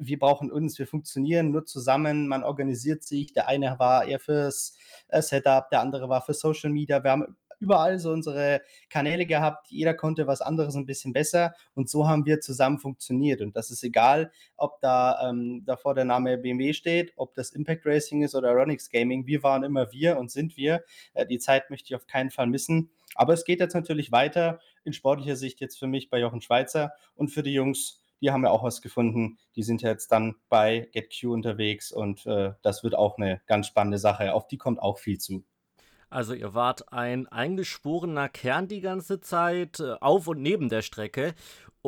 [0.00, 3.32] wir brauchen uns, wir funktionieren nur zusammen, man organisiert sich.
[3.32, 4.76] Der eine war eher fürs
[5.08, 7.02] äh, Setup, der andere war für Social Media.
[7.02, 9.68] Wir haben überall so unsere Kanäle gehabt.
[9.70, 13.40] Jeder konnte was anderes ein bisschen besser und so haben wir zusammen funktioniert.
[13.40, 17.84] Und das ist egal, ob da ähm, davor der Name BMW steht, ob das Impact
[17.86, 19.26] Racing ist oder Ronix Gaming.
[19.26, 20.84] Wir waren immer wir und sind wir.
[21.14, 22.90] Äh, die Zeit möchte ich auf keinen Fall missen.
[23.14, 26.92] Aber es geht jetzt natürlich weiter in sportlicher Sicht jetzt für mich bei Jochen Schweizer
[27.14, 29.38] und für die Jungs die haben ja auch was gefunden.
[29.56, 33.98] Die sind jetzt dann bei GetQ unterwegs und äh, das wird auch eine ganz spannende
[33.98, 34.34] Sache.
[34.34, 35.44] Auf die kommt auch viel zu.
[36.10, 41.34] Also ihr wart ein eingeschworener Kern die ganze Zeit, äh, auf und neben der Strecke.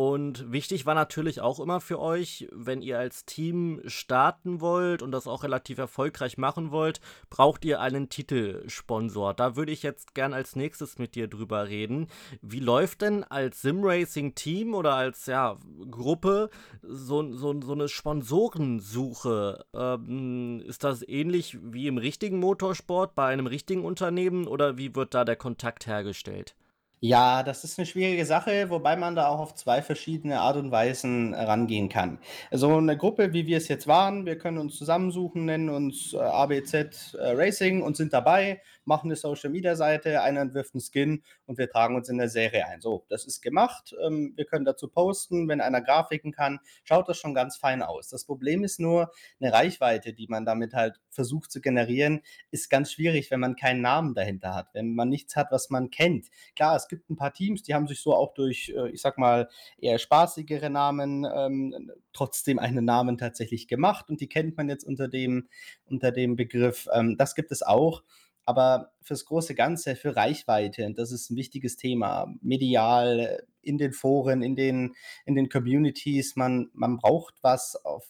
[0.00, 5.12] Und wichtig war natürlich auch immer für euch, wenn ihr als Team starten wollt und
[5.12, 9.34] das auch relativ erfolgreich machen wollt, braucht ihr einen Titelsponsor.
[9.34, 12.06] Da würde ich jetzt gern als nächstes mit dir drüber reden.
[12.40, 15.58] Wie läuft denn als Simracing-Team oder als ja,
[15.90, 16.48] Gruppe
[16.80, 19.66] so, so, so eine Sponsorensuche?
[19.74, 25.12] Ähm, ist das ähnlich wie im richtigen Motorsport bei einem richtigen Unternehmen oder wie wird
[25.12, 26.56] da der Kontakt hergestellt?
[27.02, 30.70] Ja, das ist 'ne schwierige Sache, wobei man da auch auf 2 verschiedene Art und
[30.70, 32.18] Weisen rangehen kann.
[32.52, 36.18] So 'ne Gruppe, wie wir es jetzt waren, wir können uns zusammensuchen, nennen uns, äh,
[36.18, 41.70] ABZ, äh, Racing und sind dabei, machen 'ne Social-Media-Seite, einer entwirft 'n Skin und wir
[41.70, 42.82] tragen uns in der Serie ein.
[42.82, 43.94] So, das ist gemacht.
[44.04, 48.10] Ähm, wir können dazu posten, wenn einer Grafiken kann, schaut das schon ganz fein aus.
[48.10, 52.92] Das Problem ist nur, 'ne Reichweite, die man damit halt versucht zu generieren, ist ganz
[52.92, 56.26] schwierig, wenn man keinen Namen dahinter hat, wenn man nichts hat, was man kennt.
[56.54, 59.20] Klar, es gibt 'n paar Teams, die haben sich so auch durch, äh, ich sage
[59.20, 59.48] mal,
[59.78, 65.08] eher spaßigere Namen, ähm, trotzdem einen Namen tatsächlich gemacht und die kennt man jetzt unter
[65.08, 65.48] dem
[65.86, 66.88] unter dem Begriff.
[66.94, 68.04] Ähm, das gibt es auch,
[68.46, 74.42] aber fürs große Ganze, für Reichweite, das ist 'n wichtiges Thema, medial, in den Foren,
[74.42, 74.94] in den
[75.26, 78.06] in den Communities, man man braucht was auf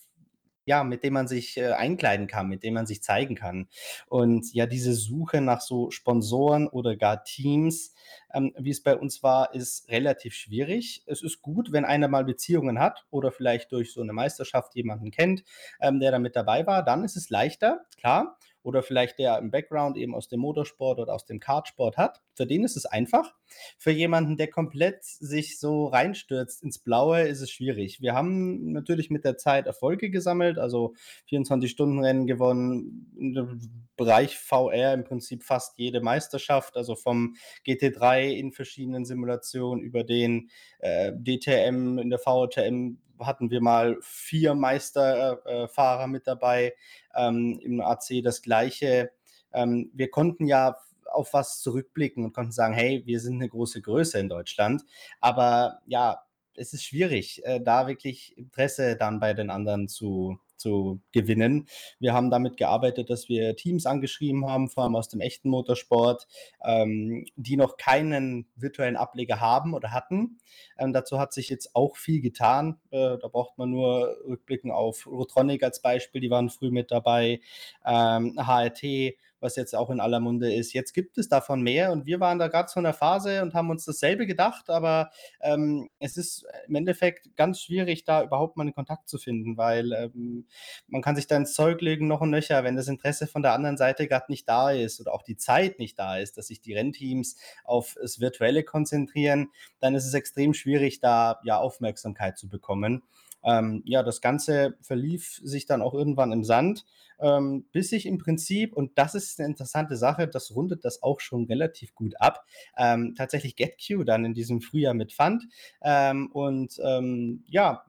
[0.70, 3.68] ja, mit dem man sich, äh, einkleiden kann, mit dem man sich zeigen kann.
[4.08, 7.94] Und ja, diese Suche nach so Sponsoren oder gar Teams,
[8.32, 11.02] ähm, wie es bei uns war, ist relativ schwierig.
[11.06, 15.10] Es ist gut, wenn einer mal Beziehungen hat oder vielleicht durch so 'ne Meisterschaft jemanden
[15.10, 15.44] kennt,
[15.80, 18.38] ähm, der da mit dabei war, dann ist es leichter, klar.
[18.62, 22.20] Oder vielleicht der im Background eben aus dem Motorsport oder aus dem Kartsport hat.
[22.40, 23.34] Für den ist es einfach.
[23.76, 28.00] Für jemanden, der komplett sich so reinstürzt ins Blaue, ist es schwierig.
[28.00, 30.94] Wir haben natürlich mit der Zeit Erfolge gesammelt, also
[31.28, 33.60] 24-Stunden-Rennen gewonnen, im
[33.94, 40.48] Bereich VR im Prinzip fast jede Meisterschaft, also vom GT3 in verschiedenen Simulationen über den,
[40.78, 41.98] äh, DTM.
[41.98, 46.72] In der VRTM hatten wir mal 4 Meister äh, mit dabei,
[47.14, 49.10] ähm, im AC das Gleiche.
[49.52, 50.78] Ähm, wir konnten ja
[51.10, 54.82] auf was zurückblicken und konnten sagen: „Hey, wir sind 'ne große Größe in Deutschland.“
[55.20, 56.22] Aber ja,
[56.56, 61.68] es ist schwierig, äh, da wirklich Interesse dann bei den anderen zu zu gewinnen.
[62.00, 66.26] Wir haben damit gearbeitet, dass wir Teams angeschrieben haben, vor allem aus dem echten Motorsport,
[66.62, 70.36] ähm, die noch keinen virtuellen Ableger haben oder hatten.
[70.78, 72.78] Ähm, dazu hat sich jetzt auch viel getan.
[72.90, 77.40] Äh, da braucht man nur rückblicken auf Rotronic als Beispiel, die waren früh mit dabei,
[77.86, 80.72] ähm, HRT, was jetzt auch in aller Munde ist.
[80.72, 83.54] Jetzt gibt es davon mehr und wir waren da grad so in der Phase und
[83.54, 88.64] haben uns dasselbe gedacht, aber, ähm, es ist im Endeffekt ganz schwierig, da überhaupt mal
[88.64, 90.46] 'nen Kontakt zu finden, weil, ähm,
[90.88, 93.52] man kann sich da ins Zeug legen noch und nöcher, wenn das Interesse von der
[93.54, 96.60] anderen Seite grad nicht da ist oder auch die Zeit nicht da ist, dass sich
[96.60, 99.48] die Rennteams auf das Virtuelle konzentrieren,
[99.80, 103.02] dann ist es extrem schwierig, da, ja, Aufmerksamkeit zu bekommen.
[103.44, 106.84] Ähm, ja, das Ganze verlief sich dann auch irgendwann im Sand,
[107.20, 111.20] ähm, bis ich im Prinzip und das ist 'ne interessante Sache, das rundet das auch
[111.20, 112.44] schon relativ gut ab,
[112.78, 115.44] ähm, tatsächlich GetQ dann in diesem Frühjahr mit fand.
[115.82, 117.84] Ähm, und, ähm, ja,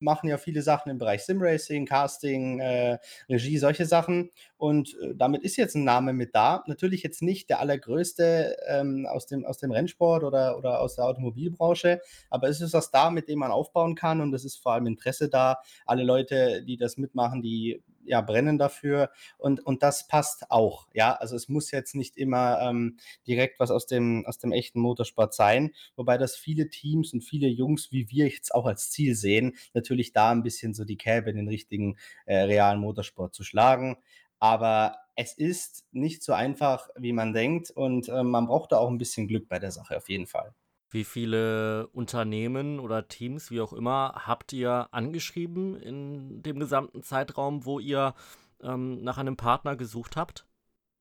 [0.00, 4.30] machen ja viele Sachen im Bereich Sim-Racing, Casting, äh, Regie, solche Sachen.
[4.60, 6.62] Und, äh, damit ist jetzt 'n Name mit da.
[6.66, 11.06] Natürlich jetzt nicht der allergrößte, ähm, aus dem aus dem Rennsport oder oder aus der
[11.06, 14.74] Automobilbranche, aber es ist was da, mit dem man aufbauen kann und es ist vor
[14.74, 15.56] allem Interesse da.
[15.86, 21.14] Alle Leute, die das mitmachen, die, ja, brennen dafür und und das passt auch, ja?
[21.14, 25.32] Also, es muss jetzt nicht immer, ähm, direkt was aus dem aus dem echten Motorsport
[25.34, 29.54] sein, wobei das viele Teams und viele Jungs, wie wir jetzt auch als Ziel sehen,
[29.74, 31.96] natürlich da 'n bisschen so die Kerbe in den richtigen,
[32.26, 33.96] äh, realen Motorsport zu schlagen.
[34.40, 38.90] Aber es ist nicht so einfach, wie man denkt und, ähm, man braucht da auch
[38.90, 40.54] 'n bisschen Glück bei der Sache auf jeden Fall.
[40.92, 47.64] Wie viele Unternehmen oder Teams, wie auch immer, habt ihr angeschrieben in dem gesamten Zeitraum,
[47.64, 48.14] wo ihr,
[48.60, 50.46] ähm, nach einem Partner gesucht habt?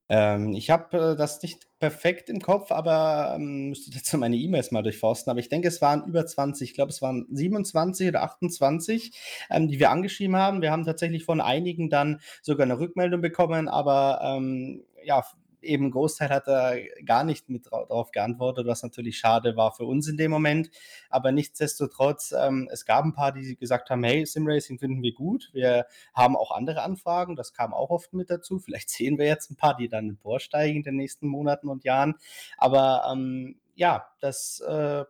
[0.10, 4.72] Ähm, ich habe, äh, das nicht perfekt im Kopf, aber, ähm, müsste dazu meine E-Mails
[4.72, 5.30] mal durchforsten.
[5.32, 6.70] Aber ich denke, es waren über 20.
[6.72, 9.12] Ich glaube, es waren 27 oder 28,
[9.52, 10.62] ähm, die wir angeschrieben haben.
[10.62, 15.24] Wir haben tatsächlich von einigen dann sogar 'ne Rückmeldung bekommen, aber, ähm, ja,
[15.62, 16.74] eben 'n Großteil hat da
[17.06, 20.70] gar nicht mit drau drauf geantwortet, was natürlich schade war für uns in dem Moment.
[21.10, 25.50] Aber nichtsdestotrotz, ähm, es gab 'n paar, die gesagt haben: „Hey, Sim-Racing finden wir gut.
[25.54, 28.60] Wir haben auch andere Anfragen.“ Das kam auch oft mit dazu.
[28.60, 32.16] Vielleicht sehen wir jetzt 'n paar, die dann emporsteigen in den nächsten Monaten und Jahren.
[32.58, 35.06] Aber, ähm, ja, das, äh,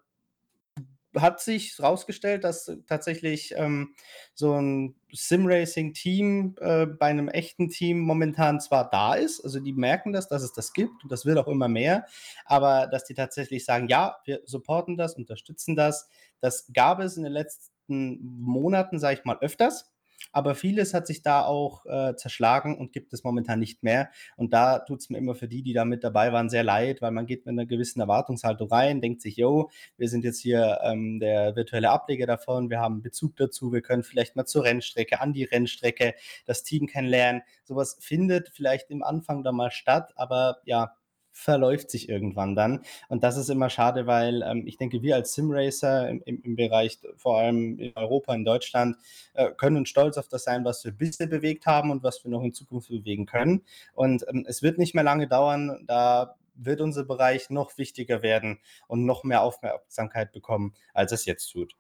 [1.22, 3.96] hat sich rausgestellt, dass tatsächlich, ähm,
[4.34, 10.14] so 'n Sim-Racing-Team, äh, bei 'nem echten Team momentan zwar da ist, also, die merken
[10.14, 12.06] das, dass es das gibt und das wird auch immer mehr,
[12.46, 16.08] aber dass die tatsächlich sagen: „Ja, wir supporten das, unterstützen das.“
[16.42, 19.90] Das gab es in den letzten Monaten, sage ich mal, öfters,
[20.32, 24.10] aber vieles hat sich da auch, äh, zerschlagen und gibt es momentan nicht mehr.
[24.38, 27.12] Und da tut's mir immer für die, die da mit dabei waren, sehr leid, weil
[27.12, 31.20] man geht mit 'ner gewissen Erwartungshaltung rein, denkt sich: „Jo, wir sind jetzt hier, ähm,
[31.20, 32.70] der virtuelle Ableger davon.
[32.70, 33.72] Wir haben Bezug dazu.
[33.74, 36.14] Wir können vielleicht mal zur Rennstrecke, an die Rennstrecke,
[36.46, 40.94] das Team kennenlernen.“ So was findet vielleicht im Anfang dann mal statt, aber ja,
[41.32, 42.84] verläuft sich irgendwann dann.
[43.08, 46.56] Und das ist immer schade, weil ähm, ich denke, wir als Simracer im, im, im,
[46.56, 48.98] Bereich, vor allem in Europa, in Deutschland,
[49.34, 52.44] äh, können stolz auf das sein, was wir bisher bewegt haben und was wir noch
[52.44, 53.62] in Zukunft bewegen können.
[53.94, 58.60] Und ähm, es wird nicht mehr lange dauern, da wird unser Bereich noch wichtiger werden
[58.88, 61.76] und noch mehr Aufmerksamkeit bekommen, als es jetzt tut.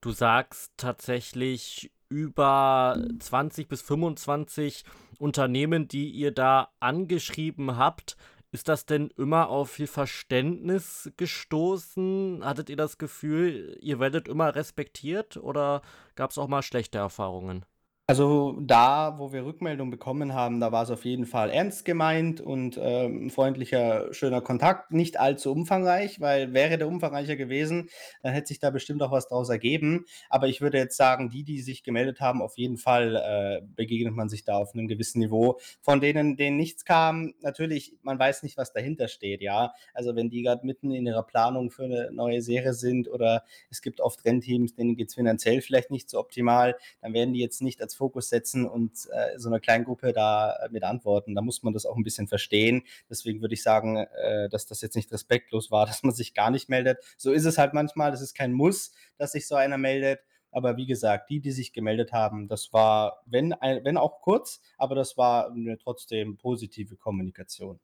[0.00, 4.84] Du sagst tatsächlich über 20 bis 25
[5.18, 8.16] Unternehmen, die ihr da angeschrieben habt.
[8.50, 12.44] Ist das denn immer auf viel Verständnis gestoßen?
[12.44, 15.80] Hattet ihr das Gefühl, ihr werdet immer respektiert oder
[16.16, 17.64] gab es auch mal schlechte Erfahrungen?
[18.12, 22.42] Also da, wo wir Rückmeldung bekommen haben, da war es auf jeden Fall ernst gemeint
[22.42, 24.92] und ähm, freundlicher, schöner Kontakt.
[24.92, 27.88] Nicht allzu umfangreich, weil wäre der umfangreicher gewesen,
[28.22, 30.04] dann hätte sich da bestimmt auch was draus ergeben.
[30.28, 34.14] Aber ich würde jetzt sagen, die, die sich gemeldet haben, auf jeden Fall, äh, begegnet
[34.14, 35.58] man sich da auf einem gewissen Niveau.
[35.80, 39.72] Von denen, denen nichts kam, natürlich, man weiß nicht, was dahinter steht, ja.
[39.94, 43.80] Also, wenn die gerade mitten in ihrer Planung für eine neue Serie sind oder es
[43.80, 47.62] gibt oft Rennteams, denen geht es finanziell vielleicht nicht so optimal, dann werden die jetzt
[47.62, 51.36] nicht als Fokus setzen und äh, so einer kleinen Gruppe da äh, mit antworten.
[51.36, 52.82] Da muss man das auch ein bisschen verstehen.
[53.08, 56.50] Deswegen würde ich sagen, äh, dass das jetzt nicht respektlos war, dass man sich gar
[56.50, 56.98] nicht meldet.
[57.16, 58.12] So ist es halt manchmal.
[58.12, 60.18] Es ist kein Muss, dass sich so einer meldet.
[60.50, 64.96] Aber wie gesagt, die, die sich gemeldet haben, das war, wenn, wenn auch kurz, aber
[64.96, 67.78] das war eine trotzdem positive Kommunikation.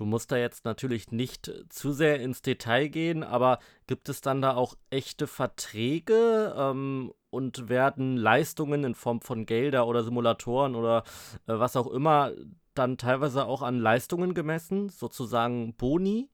[0.00, 4.40] Du musst da jetzt natürlich nicht zu sehr ins Detail gehen, aber gibt es dann
[4.40, 11.04] da auch echte Verträge ähm, und werden Leistungen in Form von Gelder oder Simulatoren oder
[11.46, 12.32] äh, was auch immer
[12.72, 16.30] dann teilweise auch an Leistungen gemessen, sozusagen Boni?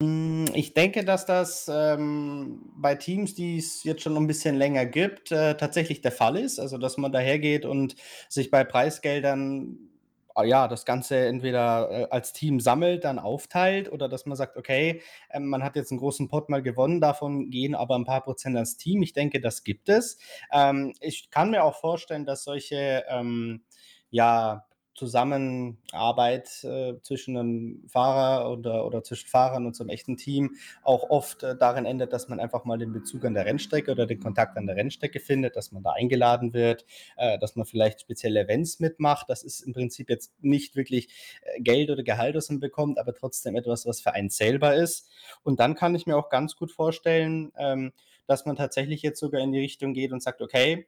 [0.00, 4.86] Hm, ich denke, dass das ähm, bei Teams, die es jetzt schon ein bisschen länger
[4.86, 6.58] gibt, äh, tatsächlich der Fall ist.
[6.58, 7.96] Also, dass man dahergeht und
[8.30, 9.90] sich bei Preisgeldern
[10.42, 15.02] ja, das Ganze entweder, äh, als Team sammelt, dann aufteilt oder dass man sagt: „Okay,
[15.30, 18.56] ähm, man hat jetzt einen großen Pot mal gewonnen, davon gehen aber ein paar Prozent
[18.56, 20.18] ans Team.“ Ich denke, das gibt es.
[20.52, 23.62] Ähm, ich kann mir auch vorstellen, dass solche, ähm,
[24.10, 24.64] ja,
[24.94, 31.10] Zusammenarbeit äh, zwischen einem Fahrer oder, oder zwischen Fahrern und so einem echten Team auch
[31.10, 34.20] oft äh, darin endet, dass man einfach mal den Bezug an der Rennstrecke oder den
[34.20, 36.84] Kontakt an der Rennstrecke findet, dass man da eingeladen wird,
[37.16, 39.28] äh, dass man vielleicht spezielle Events mitmacht.
[39.28, 41.08] Das ist im Prinzip jetzt nicht wirklich
[41.42, 45.08] äh, Geld oder Gehalt, das man bekommt, aber trotzdem etwas, was für einen zählbar ist.
[45.42, 47.92] Und dann kann ich mir auch ganz gut vorstellen, ähm,
[48.26, 50.86] dass man tatsächlich jetzt sogar in die Richtung geht und sagt, okay,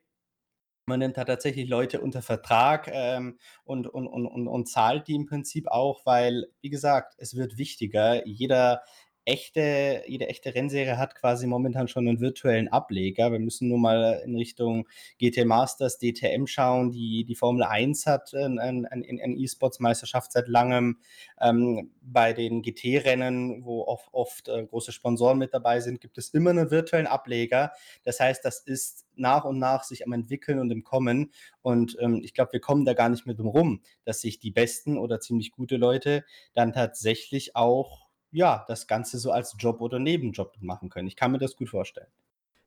[0.87, 5.15] man nimmt da tatsächlich Leute unter Vertrag, ähm, und und und und und zahlt die
[5.17, 8.27] im Prinzip auch, weil, wie gesagt, es wird wichtiger.
[8.27, 8.83] Jeder
[9.27, 13.33] echte jede echte Rennserie hat quasi momentan schon einen virtuellen Ableger.
[13.33, 16.93] Wir müssen nur mal in Richtung GT Masters, DTM schauen.
[16.93, 20.99] Die die Formel 1 hat ein ein ein ein E-Sports-Meisterschaft seit Langem.
[21.41, 26.31] Ähm, bei den GT-Rennen, wo oft oft, äh, große Sponsoren mit dabei sind, gibt es
[26.31, 27.73] immer einen virtuellen Ableger.
[28.05, 31.33] Das heißt, das ist nach und nach sich am Entwickeln und im Kommen.
[31.63, 34.51] Und, ähm, ich glaube, wir kommen da gar nicht mehr drum rum, dass sich die
[34.51, 38.06] besten oder ziemlich gute Leute dann tatsächlich auch
[38.37, 41.09] ja, das Ganze so als Job oder Nebenjob machen können.
[41.09, 42.09] Ich kann mir das gut vorstellen.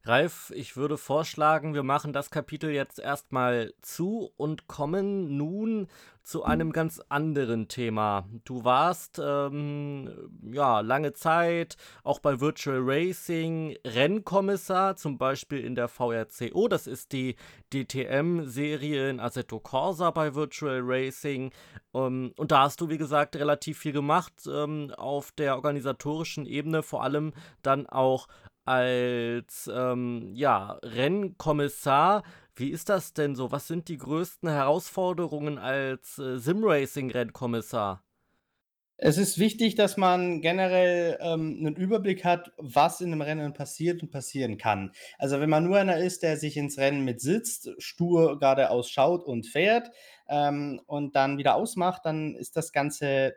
[0.04, 5.88] Ralf, ich würde vorschlagen, wir machen das Kapitel jetzt erstmal zu und kommen nun
[6.24, 8.28] zu einem ganz anderen Thema.
[8.46, 15.88] Du warst ähm, ja lange Zeit auch bei Virtual Racing Rennkommissar, zum Beispiel in der
[15.88, 16.68] VRCO.
[16.68, 17.36] Das ist die
[17.74, 21.52] DTM-Serie in Assetto Corsa bei Virtual Racing.
[21.94, 26.84] Ähm, und da hast du, wie gesagt, relativ viel gemacht ähm, auf der organisatorischen Ebene,
[26.84, 28.28] vor allem dann auch
[28.66, 32.24] als ähm, ja, Rennkommissar.
[32.56, 33.52] Wie ist das denn so?
[33.52, 38.04] Was sind die größten Herausforderungen als äh, Simracing-Rennkommissar?
[39.02, 44.04] Es ist wichtig, dass man generell ähm, 'nen Überblick hat, was in 'nem Rennen passiert
[44.04, 44.92] und passieren kann.
[45.18, 49.24] Also, wenn man nur einer ist, der sich ins Rennen mit sitzt, stur geradeaus schaut
[49.24, 49.90] und fährt,
[50.28, 53.36] ähm, und dann wieder ausmacht, dann ist das Ganze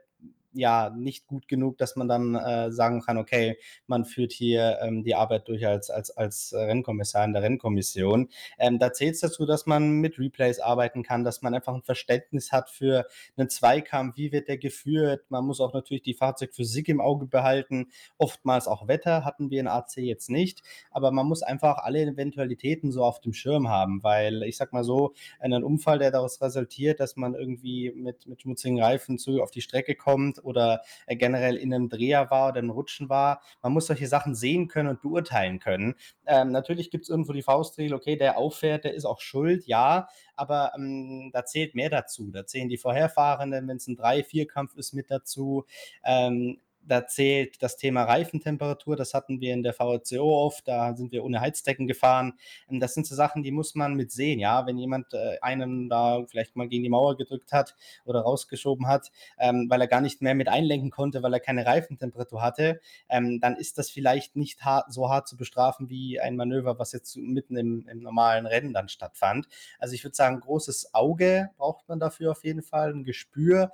[0.53, 5.03] ja nicht gut genug, dass man dann äh, sagen kann, okay, man führt hier ähm,
[5.03, 8.29] die Arbeit durch als, als, als Rennkommissar in der Rennkommission.
[8.59, 11.83] Ähm, da zählt es dazu, dass man mit Replays arbeiten kann, dass man einfach ein
[11.83, 15.25] Verständnis hat für einen Zweikampf, wie wird der geführt.
[15.31, 17.89] Man muss auch natürlich die Fahrzeugphysik im Auge behalten.
[18.19, 22.93] Oftmals auch Wetter hatten wir in AC jetzt nicht, aber man muss einfach alle Eventualitäten
[22.93, 27.01] so auf dem Schirm haben, weil ich sag mal so, ein Unfall, der daraus resultiert,
[27.01, 31.57] dass man irgendwie mit, mit schmutzigen Reifen zu auf die Strecke kommt oder äh, generell
[31.57, 33.43] in einem Dreher war oder im Rutschen war.
[33.63, 35.95] Man muss solche Sachen sehen können und beurteilen können.
[36.27, 40.09] Ähm, natürlich gibt es irgendwo die Faustregel, okay, der auffährt, der ist auch schuld, ja,
[40.37, 42.31] aber ähm, da zählt mehr dazu.
[42.31, 45.65] Da zählen die Vorherfahrenden, wenn es ein 3-4-Kampf ist, mit dazu.
[46.05, 51.13] Ähm, da zählt das Thema Reifentemperatur, das hatten wir in der VRCO oft, da sind
[51.13, 52.35] wir ohne Heizdecken gefahren.
[52.69, 54.67] Ähm, das sind so Sachen, die muss man mit sehen, ja.
[54.67, 59.11] Wenn jemand äh, einen da vielleicht mal gegen die Mauer gedrückt hat oder rausgeschoben hat,
[59.39, 63.41] ähm, weil er gar nicht mehr mit einlenken konnte, weil er keine Reifentemperatur hatte, ähm,
[63.41, 67.57] dann ist das vielleicht nicht so hart zu bestrafen wie ein Manöver, was jetzt mitten
[67.57, 69.47] im, im normalen Rennen dann stattfand.
[69.79, 73.73] Also ich würde sagen, großes Auge braucht man dafür auf jeden Fall, ein Gespür,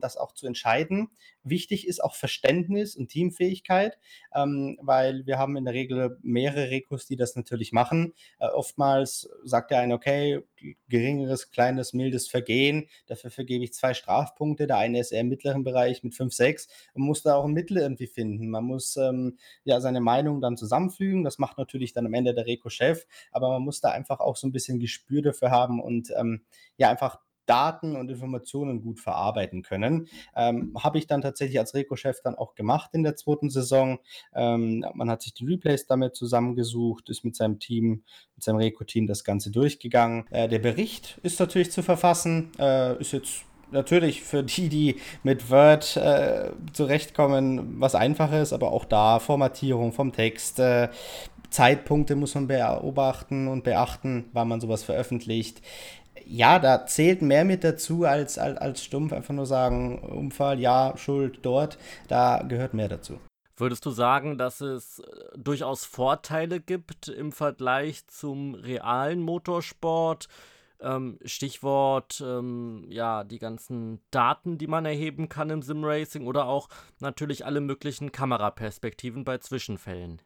[0.00, 1.10] das auch zu entscheiden.
[1.42, 2.35] Wichtig ist auch Verständnis
[2.96, 3.98] und Teamfähigkeit,
[4.34, 8.14] ähm, weil wir haben in der Regel mehrere Rekos, die das natürlich machen.
[8.38, 10.42] Äh, oftmals sagt der eine, okay,
[10.88, 14.66] geringeres, kleines, mildes Vergehen, dafür vergebe ich zwei Strafpunkte.
[14.66, 16.68] Der eine ist eher im mittleren Bereich mit 5, 6.
[16.94, 18.48] Man muss da auch ein Mittel irgendwie finden.
[18.48, 21.24] Man muss ähm, ja seine Meinung dann zusammenfügen.
[21.24, 24.46] Das macht natürlich dann am Ende der Reko-Chef, aber man muss da einfach auch so
[24.46, 26.42] ein bisschen Gespür dafür haben und ähm,
[26.76, 30.08] ja, einfach Daten und Informationen gut verarbeiten können.
[30.34, 33.98] Ähm, Habe ich dann tatsächlich als Reko-Chef dann auch gemacht in der zweiten Saison.
[34.34, 38.02] Ähm, man hat sich die Replays damit zusammengesucht, ist mit seinem Team,
[38.34, 40.26] mit seinem Reko-Team das Ganze durchgegangen.
[40.30, 45.50] Äh, der Bericht ist natürlich zu verfassen, äh, ist jetzt natürlich für die, die mit
[45.50, 50.88] Word äh, zurechtkommen, was einfaches, aber auch da Formatierung vom Text, äh,
[51.50, 55.62] Zeitpunkte muss man beobachten und beachten, wann man sowas veröffentlicht
[56.24, 60.94] ja, da zählt mehr mit dazu als, als, als stumpf einfach nur sagen, Unfall, ja,
[60.96, 61.78] Schuld dort.
[62.08, 63.18] Da gehört mehr dazu.
[63.58, 70.28] Würdest du sagen, dass es äh, durchaus Vorteile gibt im Vergleich zum realen Motorsport?
[70.78, 76.68] Ähm, Stichwort, ähm, ja, die ganzen Daten, die man erheben kann im Simracing oder auch
[77.00, 80.20] natürlich alle möglichen Kameraperspektiven bei Zwischenfällen.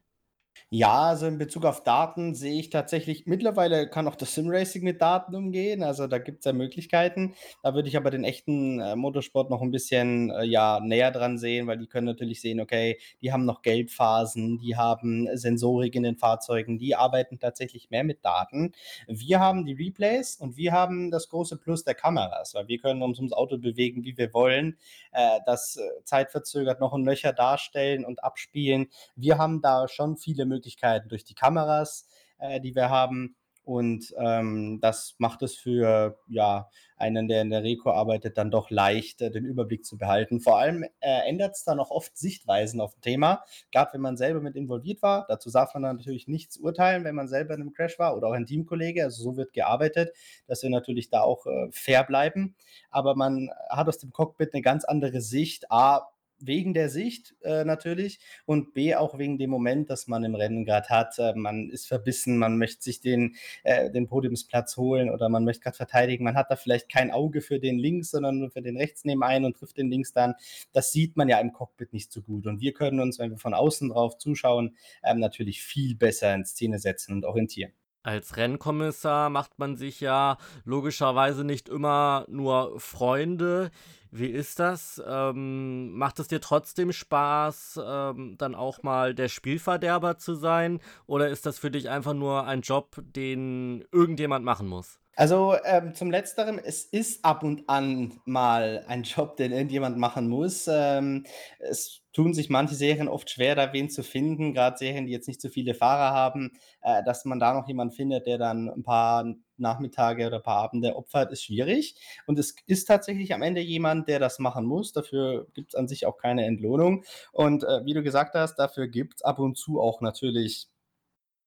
[0.72, 5.02] Ja, also in Bezug auf Daten sehe ich tatsächlich mittlerweile kann auch das Simracing mit
[5.02, 7.35] Daten umgehen, also da gibt es ja Möglichkeiten.
[7.64, 11.38] Da würde ich aber den echten, äh, Motorsport noch ein bisschen, äh, ja, näher dran
[11.38, 16.04] sehen, weil die können natürlich sehen, okay, die haben noch Gelbphasen, die haben Sensorik in
[16.04, 18.70] den Fahrzeugen, die arbeiten tatsächlich mehr mit Daten.
[19.09, 23.02] Wir haben die Replays und wir haben das große Plus der Kameras, weil wir können
[23.02, 24.76] uns ums Auto bewegen, wie wir wollen,
[25.11, 28.87] äh, das, äh, zeitverzögert noch und nöcher darstellen und abspielen.
[29.16, 30.59] Wir haben da schon viele Möglichkeiten
[31.08, 32.06] durch die Kameras,
[32.38, 33.36] äh, die wir haben.
[33.62, 38.70] Und ähm, das macht es für ja, einen, der in der Reco arbeitet, dann doch
[38.70, 40.40] leicht, äh, den Überblick zu behalten.
[40.40, 44.16] Vor allem äh, ändert es dann auch oft Sichtweisen auf ein Thema, gerade wenn man
[44.16, 45.26] selber mit involviert war.
[45.28, 48.28] Dazu darf man dann natürlich nichts urteilen, wenn man selber in einem Crash war oder
[48.28, 49.04] auch ein Teamkollege.
[49.04, 52.56] Also so wird gearbeitet, dass wir natürlich da auch äh, fair bleiben.
[52.90, 55.70] Aber man hat aus dem Cockpit eine ganz andere Sicht.
[55.70, 56.08] A,
[56.40, 60.64] wegen der Sicht äh, natürlich und B auch wegen dem Moment, das man im Rennen
[60.64, 61.18] gerade hat.
[61.18, 65.62] Äh, man ist verbissen, man möchte sich den, äh, den Podiumsplatz holen oder man möchte
[65.62, 66.24] gerade verteidigen.
[66.24, 69.44] Man hat da vielleicht kein Auge für den links, sondern nur für den rechts nebenein
[69.44, 70.35] und trifft den links dann.
[70.72, 72.46] Das sieht man ja im Cockpit nicht so gut.
[72.46, 76.44] Und wir können uns, wenn wir von außen drauf zuschauen, ähm, natürlich viel besser in
[76.44, 77.72] Szene setzen und orientieren.
[78.02, 83.70] Als Rennkommissar macht man sich ja logischerweise nicht immer nur Freunde.
[84.10, 85.02] Wie ist das?
[85.06, 90.80] Ähm, macht es dir trotzdem Spaß, ähm, dann auch mal der Spielverderber zu sein?
[91.06, 94.99] Oder ist das für dich einfach nur ein Job, den irgendjemand machen muss?
[95.20, 100.30] Also, ähm, zum Letzteren, es ist ab und an mal ein Job, den irgendjemand machen
[100.30, 100.66] muss.
[100.66, 101.26] Ähm,
[101.59, 105.28] es tun sich manche Serien oft schwer, da wen zu finden, gerade Serien, die jetzt
[105.28, 108.83] nicht so viele Fahrer haben, äh, dass man da noch jemanden findet, der dann ein
[108.83, 109.26] paar
[109.59, 111.96] Nachmittage oder ein paar Abende opfert, ist schwierig.
[112.24, 114.94] Und es ist tatsächlich am Ende jemand, der das machen muss.
[114.94, 117.04] Dafür gibt es an sich auch keine Entlohnung.
[117.33, 120.69] Und äh, wie du gesagt hast, dafür gibt es ab und zu auch natürlich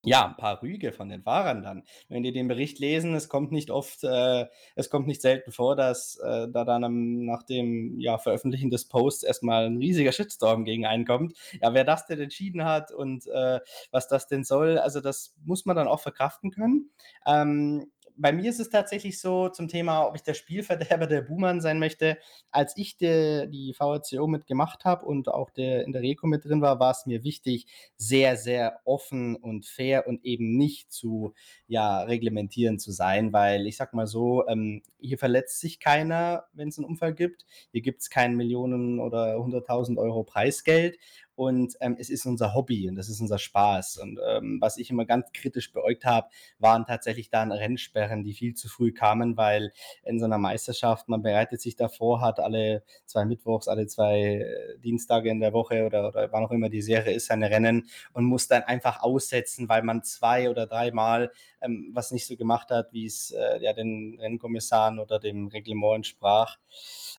[0.06, 1.84] ja, ein paar Rüge von den Fahrern dann.
[2.10, 5.76] Wenn die den Bericht lesen, es kommt nicht oft, äh, es kommt nicht selten vor,
[5.76, 10.66] dass äh, da dann am, nach dem ja, Veröffentlichen des Posts erstmal ein riesiger Shitstorm
[10.66, 11.34] gegen einen kommt.
[11.62, 13.62] Ja, wer das denn entschieden hat und äh,
[13.92, 16.90] was das denn soll, also das muss man dann auch verkraften können.
[17.26, 21.62] Ähm, bei mir ist es tatsächlich so zum Thema, ob ich der Spielverderber der Buhmann
[21.62, 22.18] sein möchte.
[22.52, 26.62] Als ich de, die VRCO mitgemacht habe und auch der, in der Reco mit drin
[26.62, 31.34] war, war es mir wichtig, sehr, sehr offen und fair und eben nicht zu
[31.68, 36.70] ja, reglementieren zu sein, weil ich sag mal so, ähm, hier verletzt sich keiner, wenn
[36.70, 37.46] es einen Unfall gibt.
[37.72, 40.98] Hier gibt es kein Millionen oder 100.000 Euro Preisgeld.
[41.36, 43.98] Und ähm, es ist unser Hobby und das ist unser Spaß.
[43.98, 46.28] Und ähm, was ich immer ganz kritisch beäugt habe,
[46.60, 51.22] waren tatsächlich dann Rennsperren, die viel zu früh kamen, weil in so einer Meisterschaft, man
[51.22, 56.08] bereitet sich davor, hat alle zwei Mittwochs, alle zwei äh, Dienstage in der Woche oder,
[56.08, 59.84] oder wann auch immer die Serie ist, seine Rennen und muss dann einfach aussetzen, weil
[59.84, 61.32] man zwei oder dreimal
[61.64, 65.96] ähm, was nicht so gemacht hat, wie es äh, ja den Rennkommissaren oder dem Reglement
[65.96, 66.58] entsprach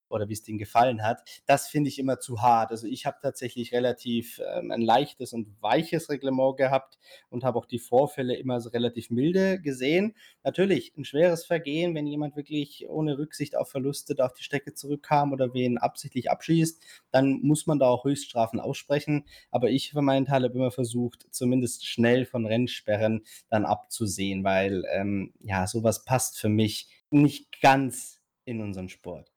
[0.08, 1.22] oder wie es denen gefallen hat.
[1.46, 2.70] Das finde ich immer zu hart.
[2.70, 6.98] Also ich habe tatsächlich relativ ähm, ein leichtes und weiches Reglement gehabt
[7.30, 10.14] und habe auch die Vorfälle immer so relativ milde gesehen.
[10.42, 15.32] Natürlich ein schweres Vergehen, wenn jemand wirklich ohne Rücksicht auf Verluste auf die Strecke zurückkam
[15.32, 19.24] oder wen absichtlich abschießt, dann muss man da auch Höchststrafen aussprechen.
[19.50, 24.84] Aber ich für meinen Teil habe immer versucht, zumindest schnell von Rennsperren dann abzusehen, weil
[24.90, 29.30] ähm, ja, sowas passt für mich nicht ganz in unseren Sport.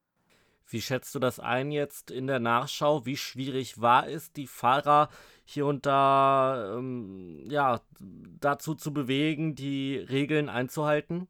[0.70, 3.06] Wie schätzt du das ein jetzt in der Nachschau?
[3.06, 5.10] Wie schwierig war es, die Fahrer
[5.46, 11.28] hier und da ähm, ja, dazu zu bewegen, die Regeln einzuhalten?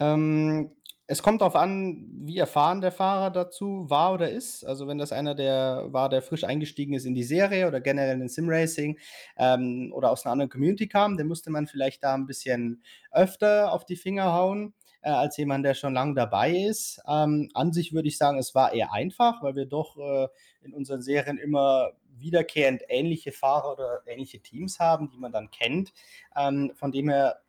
[0.00, 0.70] Ähm,
[1.10, 4.62] es kommt darauf an, wie erfahren der Fahrer dazu war oder ist.
[4.64, 8.20] Also wenn das einer der war, der frisch eingestiegen ist in die Serie oder generell
[8.20, 8.98] in Simracing
[9.38, 13.72] ähm, oder aus einer anderen Community kam, den musste man vielleicht da ein bisschen öfter
[13.72, 17.00] auf die Finger hauen äh, als jemand, der schon lange dabei ist.
[17.08, 20.28] Ähm, an sich würde ich sagen, es war eher einfach, weil wir doch äh,
[20.60, 25.94] in unseren Serien immer wiederkehrend ähnliche Fahrer oder ähnliche Teams haben, die man dann kennt.
[26.36, 27.40] Ähm, von dem her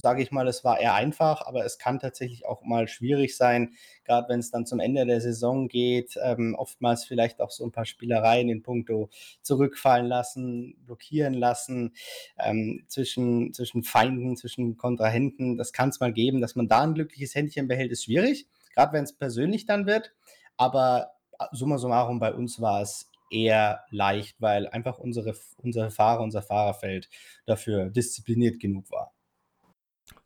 [0.00, 3.74] sage ich mal, es war eher einfach, aber es kann tatsächlich auch mal schwierig sein,
[4.04, 7.72] gerade wenn es dann zum Ende der Saison geht, ähm, oftmals vielleicht auch so ein
[7.72, 9.10] paar Spielereien in puncto
[9.42, 11.94] zurückfallen lassen, blockieren lassen
[12.38, 15.56] ähm, zwischen, zwischen Feinden, zwischen Kontrahenten.
[15.56, 18.92] Das kann es mal geben, dass man da ein glückliches Händchen behält, ist schwierig, gerade
[18.92, 20.12] wenn es persönlich dann wird,
[20.56, 26.22] aber äh, summa summarum bei uns war es eher leicht, weil einfach unsere, unsere Fahrer,
[26.22, 27.10] unser Fahrerfeld
[27.46, 29.12] dafür diszipliniert genug war.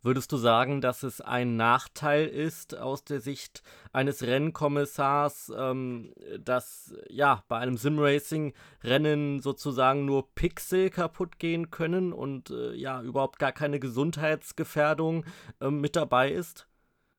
[0.05, 6.93] Würdest du sagen, dass es ein Nachteil ist aus der Sicht eines Rennkommissars, ähm, dass
[7.09, 13.53] ja bei einem Simracing-Rennen sozusagen nur Pixel kaputt gehen können und äh, ja überhaupt gar
[13.53, 15.25] keine Gesundheitsgefährdung
[15.61, 16.67] äh, mit dabei ist?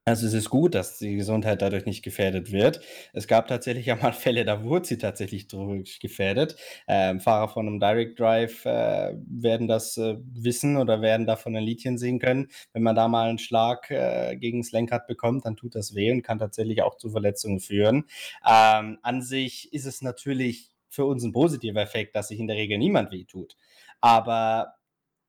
[0.05, 2.81] Also es ist gut, dass die Gesundheit dadurch nicht gefährdet wird.
[3.13, 6.57] Es gab tatsächlich ja mal Fälle, da wurde sie tatsächlich durch gefährdet.
[6.89, 11.63] Ähm, Fahrer von einem Direct Drive äh, werden das äh, wissen oder werden davon ein
[11.63, 12.49] Liedchen singen können.
[12.73, 16.11] Wenn man da mal einen Schlag äh, gegen das Lenkrad bekommt, dann tut das weh
[16.11, 18.03] und kann tatsächlich auch zu Verletzungen führen.
[18.45, 22.57] Ähm, an sich ist es natürlich für uns ein positiver Effekt, dass sich in der
[22.57, 23.55] Regel niemand wehtut.
[24.01, 24.73] Aber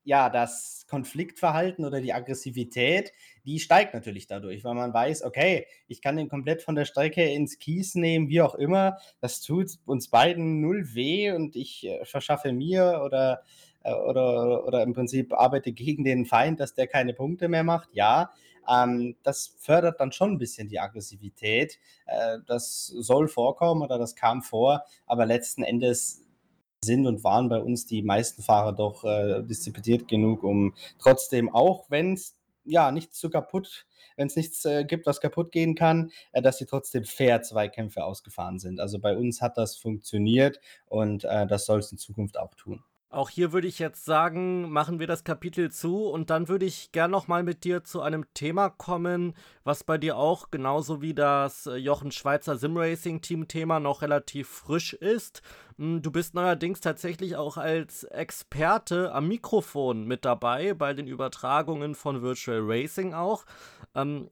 [0.05, 3.13] ja, das Konfliktverhalten oder die Aggressivität,
[3.45, 7.25] die steigt natürlich dadurch, weil man weiß, okay, ich kann den komplett von der Strecke
[7.25, 8.99] ins Kies nehmen, wie auch immer.
[9.21, 13.43] Das tut uns beiden null weh und ich äh, verschaffe mir oder,
[13.83, 17.89] äh, oder, oder im Prinzip arbeite gegen den Feind, dass der keine Punkte mehr macht.
[17.93, 18.31] Ja,
[18.69, 21.79] ähm, das fördert dann schon ein bisschen die Aggressivität.
[22.07, 26.24] Äh, das soll vorkommen oder das kam vor, aber letzten Endes
[26.85, 31.91] sind und waren bei uns die meisten Fahrer doch äh, diszipliniert genug, um trotzdem, auch
[31.91, 36.11] wenn es ja nichts zu kaputt, wenn es nichts äh, gibt, was kaputt gehen kann,
[36.33, 38.81] äh, dass sie trotzdem fair Zweikämpfe ausgefahren sind.
[38.81, 42.83] Also bei uns hat das funktioniert und äh, das soll es in Zukunft auch tun.
[43.15, 46.91] Auch hier würde ich jetzt sagen, machen wir das Kapitel zu und dann würde ich
[46.91, 51.15] gern noch mal mit dir zu einem Thema kommen, was bei dir auch genauso wie
[51.15, 55.43] das äh, Jochen Schweizer Simracing Team Thema noch relativ frisch ist.
[55.79, 61.95] Hm, du bist neuerdings tatsächlich auch als Experte am Mikrofon mit dabei bei den Übertragungen
[61.95, 63.45] von Virtual Racing auch.
[63.95, 64.29] Ähm,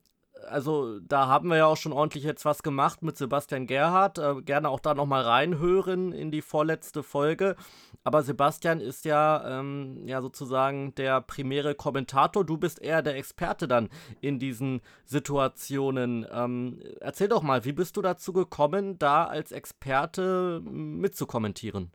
[0.48, 4.18] also da haben wir ja auch schon ordentlich jetzt was gemacht mit Sebastian Gerhardt.
[4.18, 7.56] Äh, gerne auch da nochmal reinhören in die vorletzte Folge.
[8.04, 12.44] Aber Sebastian ist ja, ähm, ja sozusagen der primäre Kommentator.
[12.44, 13.88] Du bist eher der Experte dann
[14.20, 16.26] in diesen Situationen.
[16.32, 21.92] Ähm, erzähl doch mal, wie bist du dazu gekommen, da als Experte mitzukommentieren?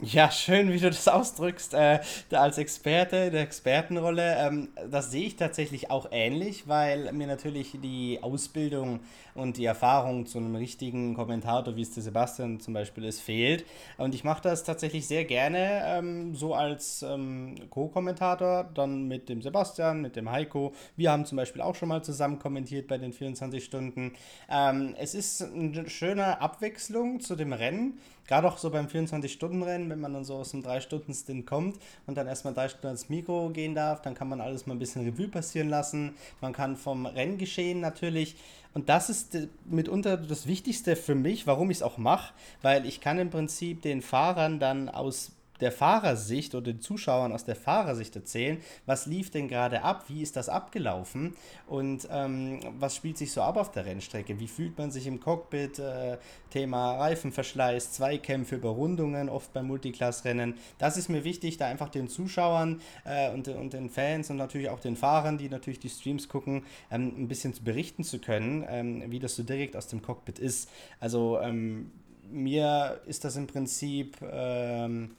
[0.00, 1.74] Ja, schön, wie du das ausdrückst.
[1.74, 1.98] Äh,
[2.30, 8.20] als Experte, der Expertenrolle, ähm, das sehe ich tatsächlich auch ähnlich, weil mir natürlich die
[8.22, 9.00] Ausbildung
[9.34, 13.64] und die Erfahrung zu einem richtigen Kommentator, wie es der Sebastian zum Beispiel ist, fehlt.
[13.96, 19.42] Und ich mache das tatsächlich sehr gerne, ähm, so als ähm, Co-Kommentator, dann mit dem
[19.42, 20.74] Sebastian, mit dem Heiko.
[20.96, 24.12] Wir haben zum Beispiel auch schon mal zusammen kommentiert bei den 24 Stunden.
[24.48, 27.98] Ähm, es ist eine schöne Abwechslung zu dem Rennen
[28.28, 32.28] gerade auch so beim 24-Stunden-Rennen, wenn man dann so aus dem 3-Stunden-Stint kommt und dann
[32.28, 35.28] erstmal drei Stunden ans Mikro gehen darf, dann kann man alles mal ein bisschen Revue
[35.28, 36.14] passieren lassen.
[36.40, 38.36] Man kann vom Renngeschehen natürlich
[38.74, 43.00] und das ist mitunter das Wichtigste für mich, warum ich es auch mache, weil ich
[43.00, 48.14] kann im Prinzip den Fahrern dann aus der Fahrersicht oder den Zuschauern aus der Fahrersicht
[48.16, 51.34] erzählen, was lief denn gerade ab, wie ist das abgelaufen
[51.66, 55.20] und ähm, was spielt sich so ab auf der Rennstrecke, wie fühlt man sich im
[55.20, 56.18] Cockpit, äh,
[56.50, 60.54] Thema Reifenverschleiß, Zweikämpfe, Überrundungen, oft bei Multiklassrennen.
[60.78, 64.70] Das ist mir wichtig, da einfach den Zuschauern äh, und, und den Fans und natürlich
[64.70, 69.02] auch den Fahrern, die natürlich die Streams gucken, ähm, ein bisschen berichten zu können, ähm,
[69.10, 70.70] wie das so direkt aus dem Cockpit ist.
[71.00, 71.90] Also ähm,
[72.30, 75.16] mir ist das im Prinzip ähm,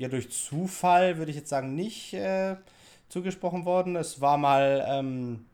[0.00, 2.56] ja durch Zufall, würde ich jetzt sagen, nicht äh,
[3.10, 3.96] zugesprochen worden.
[3.96, 5.44] Es war mal ähm,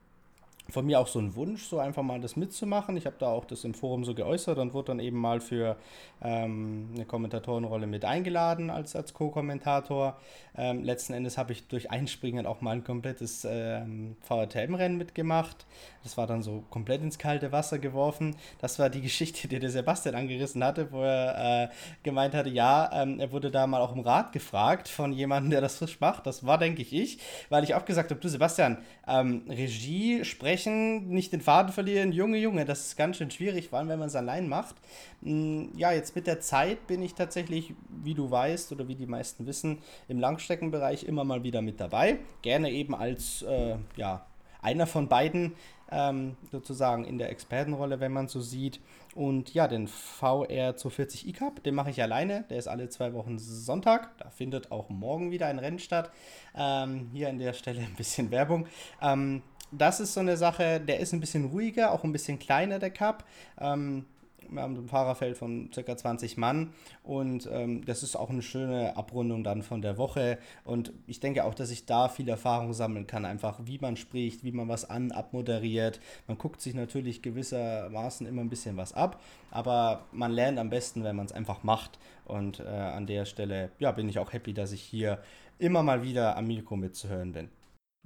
[0.68, 2.96] von mir auch so ein Wunsch, so einfach mal das mitzumachen.
[2.96, 5.76] Ich habe da auch das im Forum so geäußert und wurde dann eben mal für
[6.22, 10.16] ähm, eine Kommentatorenrolle mit eingeladen als, als Co-Kommentator.
[10.56, 15.66] Ähm, letzten Endes habe ich durch Einspringen auch mal ein komplettes ähm, VRTM-Rennen mitgemacht.
[16.02, 18.36] Das war dann so komplett ins kalte Wasser geworfen.
[18.60, 21.68] Das war die Geschichte, die der Sebastian angerissen hatte, wo er äh,
[22.02, 25.60] gemeint hatte, ja, ähm, er wurde da mal auch um Rat gefragt von jemandem, der
[25.60, 26.26] das frisch macht.
[26.26, 27.18] Das war, denke ich, ich,
[27.50, 30.24] weil ich auch gesagt habe, du Sebastian, ähm, Regie,
[30.56, 33.98] sprechen, nicht den Faden verlieren, Junge, Junge, das ist ganz schön schwierig, vor allem wenn
[33.98, 34.76] man es allein macht.
[35.22, 39.06] Hm, ja, jetzt mit der Zeit bin ich tatsächlich, wie du weißt oder wie die
[39.06, 39.78] meisten wissen,
[40.08, 42.18] im Langstreckenbereich immer mal wieder mit dabei.
[42.40, 44.24] Gerne eben als, äh, ja,
[44.62, 45.52] einer von beiden
[45.92, 48.80] ähm, sozusagen in der Expertenrolle, wenn man so sieht.
[49.14, 52.44] Und ja, den VR 240 E-Cup, den mache ich alleine.
[52.50, 54.16] Der ist alle zwei Wochen Sonntag.
[54.18, 56.10] Da findet auch morgen wieder ein Rennen statt.
[56.56, 58.66] Ähm, hier an der Stelle ein bisschen Werbung.
[59.00, 62.78] Ähm, das ist so eine Sache, der ist ein bisschen ruhiger, auch ein bisschen kleiner,
[62.78, 63.24] der Cup.
[63.58, 64.04] Ähm,
[64.50, 65.96] wir haben ein Fahrerfeld von ca.
[65.96, 70.38] 20 Mann und ähm, das ist auch eine schöne Abrundung dann von der Woche.
[70.64, 74.44] Und ich denke auch, dass ich da viel Erfahrung sammeln kann, einfach wie man spricht,
[74.44, 76.00] wie man was an, abmoderiert.
[76.26, 81.04] Man guckt sich natürlich gewissermaßen immer ein bisschen was ab, aber man lernt am besten,
[81.04, 81.98] wenn man es einfach macht.
[82.24, 85.18] Und äh, an der Stelle ja, bin ich auch happy, dass ich hier
[85.58, 87.48] immer mal wieder am Mikro mitzuhören bin.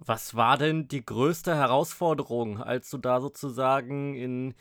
[0.02, 4.54] Was war denn die größte Herausforderung, als du da sozusagen in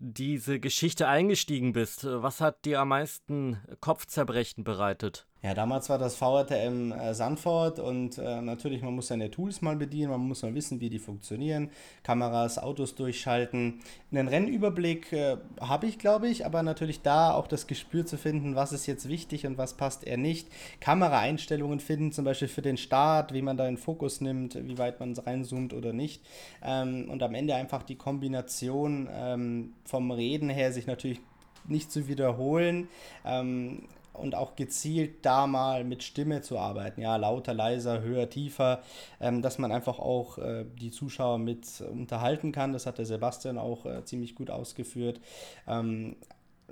[0.00, 2.06] diese Geschichte eingestiegen bist.
[2.06, 5.26] Was hat dir am meisten Kopfzerbrechen bereitet?
[5.42, 9.74] Ja, damals war das VRTM äh, Sanford und äh, natürlich, man muss seine Tools mal
[9.74, 11.70] bedienen, man muss mal wissen, wie die funktionieren,
[12.02, 13.80] Kameras, Autos durchschalten.
[14.12, 18.54] Einen Rennüberblick äh, habe ich, glaube ich, aber natürlich da auch das Gespür zu finden,
[18.54, 20.46] was ist jetzt wichtig und was passt eher nicht.
[20.80, 25.00] Kameraeinstellungen finden, zum Beispiel für den Start, wie man da den Fokus nimmt, wie weit
[25.00, 26.22] man reinzoomt oder nicht.
[26.62, 31.20] Ähm, und am Ende einfach die Kombination ähm, vom Reden her sich natürlich
[31.66, 32.88] nicht zu wiederholen.
[33.24, 33.84] Ähm,
[34.20, 38.82] und auch gezielt da mal mit Stimme zu arbeiten, ja, lauter, leiser, höher, tiefer,
[39.20, 42.72] ähm, dass man einfach auch äh, die Zuschauer mit unterhalten kann.
[42.72, 45.20] Das hat der Sebastian auch äh, ziemlich gut ausgeführt.
[45.66, 46.16] Ähm,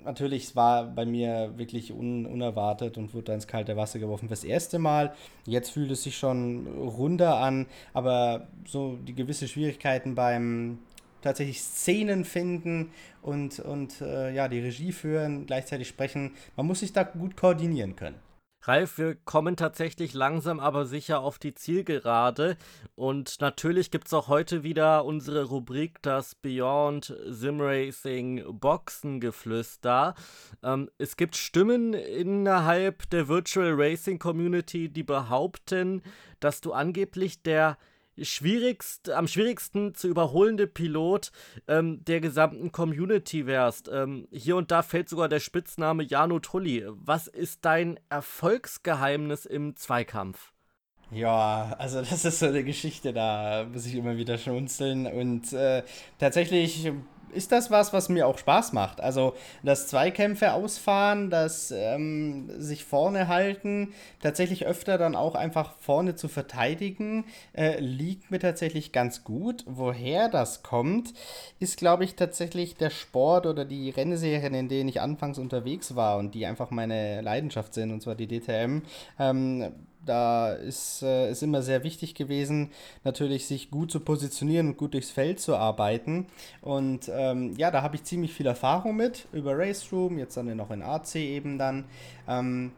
[0.03, 4.27] natürlich, es war bei mir wirklich un unerwartet und wurde da ins kalte Wasser geworfen
[4.27, 5.13] fürs erste Mal.
[5.45, 10.79] Jetzt fühlt es sich schon runder an, aber so die gewisse Schwierigkeiten beim
[11.21, 12.91] tatsächlich Szenen finden
[13.21, 16.31] und, und äh, ja, die Regie führen, gleichzeitig sprechen.
[16.55, 18.15] Man muss sich da gut koordinieren können.
[18.63, 22.57] Ralf, wir kommen tatsächlich langsam aber sicher auf die Zielgerade.
[22.95, 30.13] Und natürlich gibt es auch heute wieder unsere Rubrik, das Beyond Simracing Boxengeflüster.
[30.61, 36.01] Ähm, es gibt Stimmen innerhalb der Virtual Racing Community, die behaupten,
[36.41, 37.77] dass du angeblich der
[38.23, 41.31] schwierigst, am schwierigsten zu überholende Pilot
[41.67, 43.89] ähm, der gesamten Community wärst.
[43.91, 46.85] Ähm, hier und da fällt sogar der Spitzname Jano Tulli.
[46.87, 50.53] Was ist dein Erfolgsgeheimnis im Zweikampf?
[51.11, 55.07] Ja, also das ist so eine Geschichte, da muss ich immer wieder schmunzeln.
[55.07, 55.83] Und äh,
[56.19, 56.91] tatsächlich
[57.31, 59.01] ist das was, was mir auch Spaß macht.
[59.01, 66.15] Also das Zweikämpfe ausfahren, das ähm, sich vorne halten, tatsächlich öfter dann auch einfach vorne
[66.15, 69.63] zu verteidigen, äh, liegt mir tatsächlich ganz gut.
[69.65, 71.13] Woher das kommt,
[71.59, 76.17] ist, glaube ich, tatsächlich der Sport oder die Rennserien, in denen ich anfangs unterwegs war
[76.17, 78.81] und die einfach meine Leidenschaft sind, und zwar die DTM.
[79.19, 79.73] Ähm,
[80.05, 82.71] da ist äh, ist immer sehr wichtig gewesen,
[83.03, 86.27] natürlich sich gut zu positionieren und gut durchs Feld zu arbeiten.
[86.61, 90.55] Und ähm, ja, da habe ich ziemlich viel Erfahrung mit über Race Room, jetzt dann
[90.55, 91.85] noch in AC eben dann.
[92.27, 92.71] Ähm,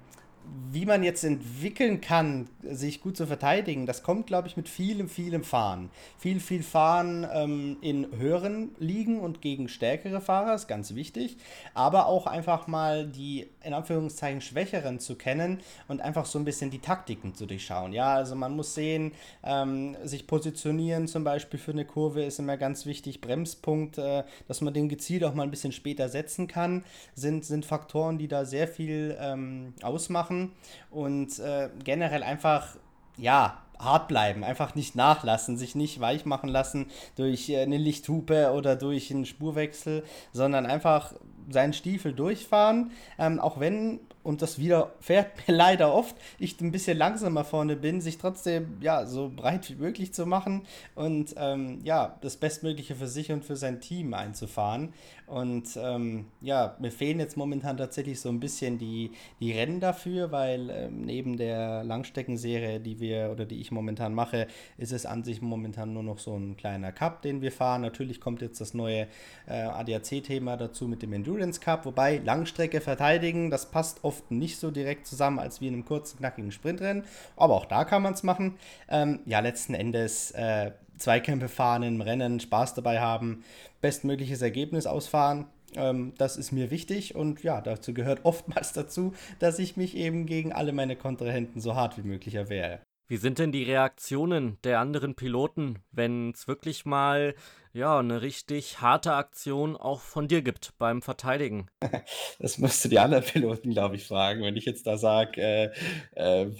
[0.71, 5.09] wie man jetzt entwickeln kann, sich gut zu verteidigen, das kommt, glaube ich, mit vielem,
[5.09, 5.89] vielem Fahren.
[6.17, 11.37] Viel, viel Fahren ähm, in höheren Ligen und gegen stärkere Fahrer ist ganz wichtig.
[11.73, 16.71] Aber auch einfach mal die, in Anführungszeichen, Schwächeren zu kennen und einfach so ein bisschen
[16.71, 17.91] die Taktiken zu durchschauen.
[17.91, 19.11] Ja, also man muss sehen,
[19.43, 23.19] ähm, sich positionieren zum Beispiel für eine Kurve ist immer ganz wichtig.
[23.21, 26.83] Bremspunkt, äh, dass man den gezielt auch mal ein bisschen später setzen kann,
[27.13, 30.40] sind, sind Faktoren, die da sehr viel ähm, ausmachen.
[30.89, 32.77] Und äh, generell einfach,
[33.17, 38.51] ja, hart bleiben, einfach nicht nachlassen, sich nicht weich machen lassen durch äh, eine Lichthupe
[38.51, 41.13] oder durch einen Spurwechsel, sondern einfach
[41.49, 46.97] seinen Stiefel durchfahren, ähm, auch wenn und das widerfährt mir leider oft, ich ein bisschen
[46.97, 50.63] langsamer vorne bin, sich trotzdem ja so breit wie möglich zu machen
[50.95, 54.93] und ähm, ja das Bestmögliche für sich und für sein Team einzufahren.
[55.31, 60.33] Und ähm, ja, mir fehlen jetzt momentan tatsächlich so ein bisschen die, die Rennen dafür,
[60.33, 65.23] weil ähm, neben der Langstreckenserie, die wir oder die ich momentan mache, ist es an
[65.23, 67.79] sich momentan nur noch so ein kleiner Cup, den wir fahren.
[67.79, 69.07] Natürlich kommt jetzt das neue
[69.47, 74.69] äh, ADAC-Thema dazu mit dem Endurance Cup, wobei Langstrecke verteidigen, das passt oft nicht so
[74.69, 77.05] direkt zusammen als wie in einem kurzen, knackigen Sprintrennen.
[77.37, 78.57] Aber auch da kann man es machen.
[78.89, 80.71] Ähm, ja, letzten Endes äh,
[81.01, 83.43] Zweikämpfe fahren im Rennen, Spaß dabei haben,
[83.81, 85.47] bestmögliches Ergebnis ausfahren.
[85.75, 90.25] Ähm, das ist mir wichtig und ja, dazu gehört oftmals dazu, dass ich mich eben
[90.25, 92.79] gegen alle meine Kontrahenten so hart wie möglich erwehre.
[93.07, 97.35] Wie sind denn die Reaktionen der anderen Piloten, wenn es wirklich mal
[97.73, 101.67] ja eine richtig harte Aktion auch von dir gibt beim Verteidigen?
[102.39, 104.41] Das musst du die anderen Piloten, glaube ich, fragen.
[104.43, 105.71] Wenn ich jetzt da sage, äh,
[106.15, 106.51] äh,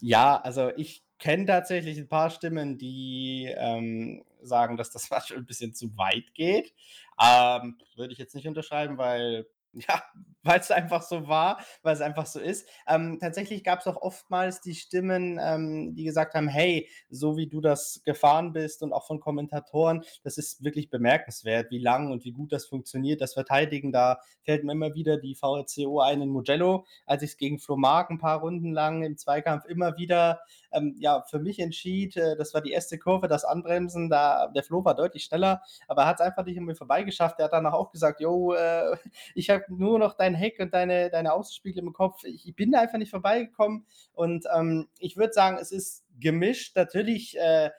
[0.00, 5.46] ja, also ich kenne tatsächlich ein paar Stimmen, die ähm, sagen, dass das manchmal ein
[5.46, 6.74] bisschen zu weit geht.
[7.22, 10.02] Ähm, würde ich jetzt nicht unterschreiben, weil ja,
[10.42, 12.68] weil es einfach so war, weil es einfach so ist.
[12.88, 17.46] Ähm, tatsächlich gab es auch oftmals die Stimmen, ähm, die gesagt haben, hey, so wie
[17.46, 22.24] du das gefahren bist und auch von Kommentatoren, das ist wirklich bemerkenswert, wie lang und
[22.24, 23.20] wie gut das funktioniert.
[23.20, 27.36] Das Verteidigen, da fällt mir immer wieder die VRCO ein in Mugello, als ich es
[27.36, 30.40] gegen Flo Mark ein paar Runden lang im Zweikampf immer wieder
[30.72, 34.62] ähm, ja, für mich entschied, äh, das war die erste Kurve, das Anbremsen, da, der
[34.62, 37.38] Flo war deutlich schneller, aber er hat es einfach nicht um mir vorbeigeschafft.
[37.38, 38.96] Er hat danach auch gesagt, jo, äh,
[39.34, 42.24] ich habe nur noch dein Heck und deine, deine Außenspiegel im Kopf.
[42.24, 46.76] Ich bin da einfach nicht vorbeigekommen und ähm, ich würde sagen, es ist gemischt.
[46.76, 47.70] Natürlich äh,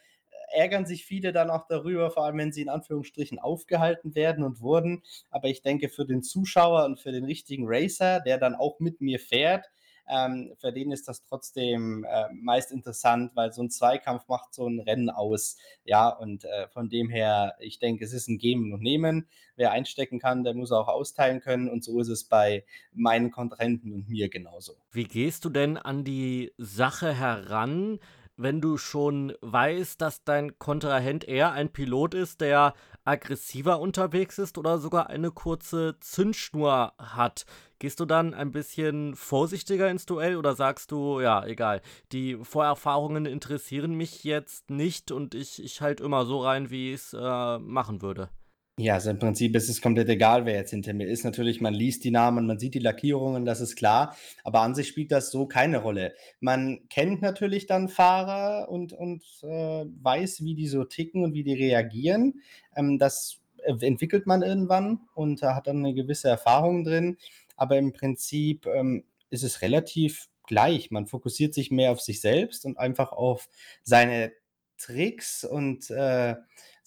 [0.53, 4.61] ärgern sich viele dann auch darüber, vor allem wenn sie in Anführungsstrichen aufgehalten werden und
[4.61, 5.03] wurden.
[5.29, 9.01] Aber ich denke, für den Zuschauer und für den richtigen Racer, der dann auch mit
[9.01, 9.69] mir fährt,
[10.11, 14.67] ähm, für den ist das trotzdem äh, meist interessant, weil so ein Zweikampf macht so
[14.67, 15.57] ein Rennen aus.
[15.85, 19.27] Ja, und äh, von dem her, ich denke, es ist ein Geben und Nehmen.
[19.55, 21.69] Wer einstecken kann, der muss auch austeilen können.
[21.69, 24.73] Und so ist es bei meinen Kontrahenten und mir genauso.
[24.91, 27.99] Wie gehst du denn an die Sache heran?
[28.37, 32.73] wenn du schon weißt, dass dein Kontrahent eher ein Pilot ist, der
[33.03, 37.45] aggressiver unterwegs ist oder sogar eine kurze Zündschnur hat.
[37.79, 41.81] Gehst du dann ein bisschen vorsichtiger ins Duell oder sagst du, ja, egal,
[42.11, 47.01] die Vorerfahrungen interessieren mich jetzt nicht und ich, ich halt immer so rein, wie ich
[47.01, 48.29] es äh, machen würde?
[48.81, 51.23] Ja, also im Prinzip ist es komplett egal, wer jetzt hinter mir ist.
[51.23, 54.17] Natürlich, man liest die Namen, man sieht die Lackierungen, das ist klar.
[54.43, 56.15] Aber an sich spielt das so keine Rolle.
[56.39, 61.43] Man kennt natürlich dann Fahrer und, und äh, weiß, wie die so ticken und wie
[61.43, 62.41] die reagieren.
[62.75, 63.41] Ähm, das
[63.81, 67.17] entwickelt man irgendwann und hat dann eine gewisse Erfahrung drin.
[67.55, 70.89] Aber im Prinzip ähm, ist es relativ gleich.
[70.89, 73.47] Man fokussiert sich mehr auf sich selbst und einfach auf
[73.83, 74.31] seine
[74.79, 76.35] Tricks und äh,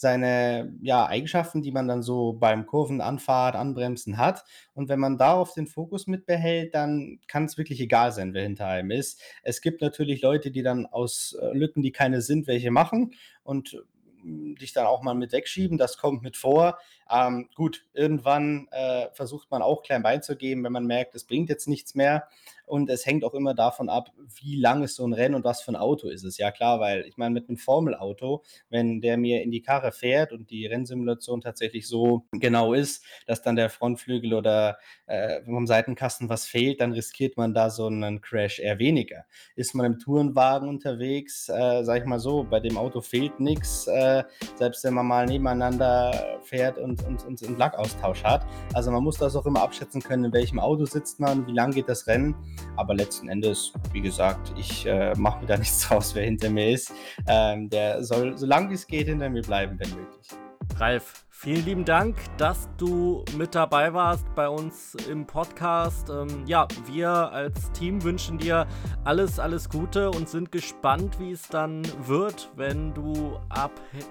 [0.05, 4.45] seine ja, Eigenschaften, die man dann so beim Kurvenanfahrt, Anbremsen hat.
[4.75, 8.67] Und wenn man darauf den Fokus mitbehält, dann kann es wirklich egal sein, wer hinter
[8.67, 9.23] einem ist.
[9.43, 13.83] Es gibt natürlich Leute, die dann aus äh, Lücken, die keine sind, welche machen und
[14.21, 15.79] hm, dich dann auch mal mit wegschieben.
[15.79, 16.79] Das kommt mit vor.
[17.11, 21.69] Ähm, gut, irgendwann äh, versucht man auch klein beizugeben, wenn man merkt, es bringt jetzt
[21.69, 22.29] nichts mehr.
[22.67, 25.61] Und es hängt auch immer davon ab, wie lang ist so ein Rennen und was
[25.61, 26.39] für ein Auto ist es.
[26.39, 30.33] Ja, klar, weil ich meine, mit einem Formelauto, wenn der mir in die Karre fährt
[30.33, 36.31] und die Rennsimulation tatsächlich so genau ist, dass dann der Frontflügel oder äh, vom Seitenkasten
[36.31, 39.27] was fehlt, dann riskiert man da so einen Crash eher weniger.
[39.57, 43.87] Ist man im Tourenwagen unterwegs, äh, sag ich mal so, bei dem Auto fehlt nichts,
[43.89, 44.25] äh,
[44.57, 48.47] selbst wenn man mal nebeneinander fährt und und, und, und Lackaustausch hat.
[48.73, 51.73] Also man muss das auch immer abschätzen können, in welchem Auto sitzt man, wie lang
[51.73, 52.35] geht das Rennen.
[52.77, 56.71] Aber letzten Endes, wie gesagt, ich äh, mache mir da nichts draus, wer hinter mir
[56.71, 56.93] ist.
[57.27, 60.29] Ähm, der soll so lange wie es geht hinter mir bleiben, wenn möglich.
[60.77, 66.11] Ralf, vielen lieben Dank, dass du mit dabei warst bei uns im Podcast.
[66.11, 68.67] Ähm, ja, wir als Team wünschen dir
[69.05, 73.71] alles, alles Gute und sind gespannt, wie es dann wird, wenn du ab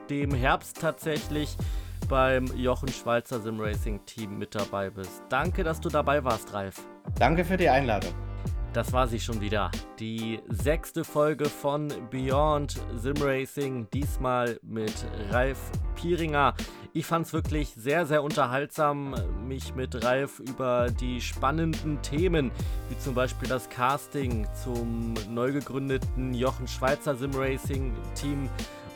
[0.10, 1.58] dem Herbst tatsächlich
[2.08, 5.24] beim Jochen Schweizer Sim Racing Team mit dabei bist.
[5.30, 6.82] Danke, dass du dabei warst, Ralf.
[7.18, 8.14] Danke für die Einladung.
[8.74, 9.70] Das war sie schon wieder.
[10.00, 13.88] Die sechste Folge von Beyond Sim Racing.
[13.94, 15.60] Diesmal mit Ralf
[15.96, 16.56] Pieringer.
[16.92, 19.14] Ich fand es wirklich sehr, sehr unterhaltsam,
[19.48, 22.52] mich mit Ralf über die spannenden Themen,
[22.90, 28.50] wie zum Beispiel das Casting zum neu gegründeten Jochen Schweizer Sim Racing Team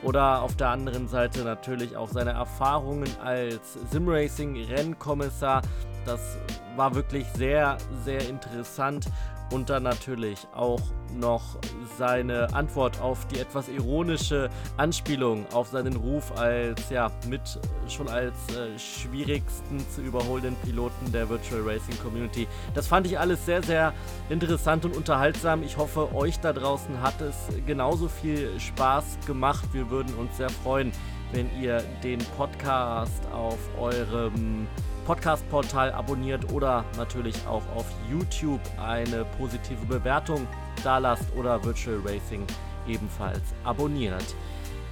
[0.08, 5.62] oder auf der anderen Seite natürlich auch seine Erfahrungen als Simracing-Rennkommissar.
[6.08, 6.38] Das
[6.78, 9.08] war wirklich sehr, sehr interessant
[9.51, 10.82] und dann natürlich auch
[11.14, 11.58] noch
[11.97, 17.41] seine Antwort auf die etwas ironische Anspielung auf seinen Ruf als ja mit
[17.88, 22.47] schon als äh, schwierigsten zu überholenden Piloten der Virtual Racing Community.
[22.74, 23.93] Das fand ich alles sehr sehr
[24.30, 25.64] interessant und unterhaltsam.
[25.64, 27.36] Ich hoffe, euch da draußen hat es
[27.66, 29.66] genauso viel Spaß gemacht.
[29.74, 30.91] Wir würden uns sehr freuen,
[31.32, 34.68] wenn ihr den Podcast auf eurem
[35.08, 40.45] Podcast-Portal abonniert oder natürlich auch auf YouTube eine positive Bewertung
[40.84, 42.45] da lasst oder Virtual Racing
[42.88, 44.36] ebenfalls abonniert.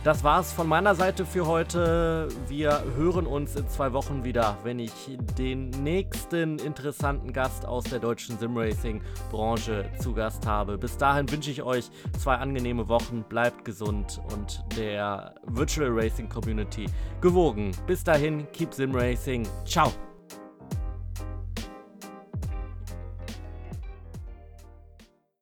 [0.05, 2.29] Das war's von meiner Seite für heute.
[2.47, 7.97] Wir hören uns in zwei Wochen wieder, wenn ich den nächsten interessanten Gast aus der
[7.97, 10.77] deutschen Simracing-Branche zu Gast habe.
[10.77, 11.89] Bis dahin wünsche ich euch
[12.19, 13.25] zwei angenehme Wochen.
[13.27, 16.85] Bleibt gesund und der Virtual Racing Community
[17.19, 17.71] gewogen.
[17.87, 19.47] Bis dahin, keep Simracing.
[19.65, 19.91] Ciao.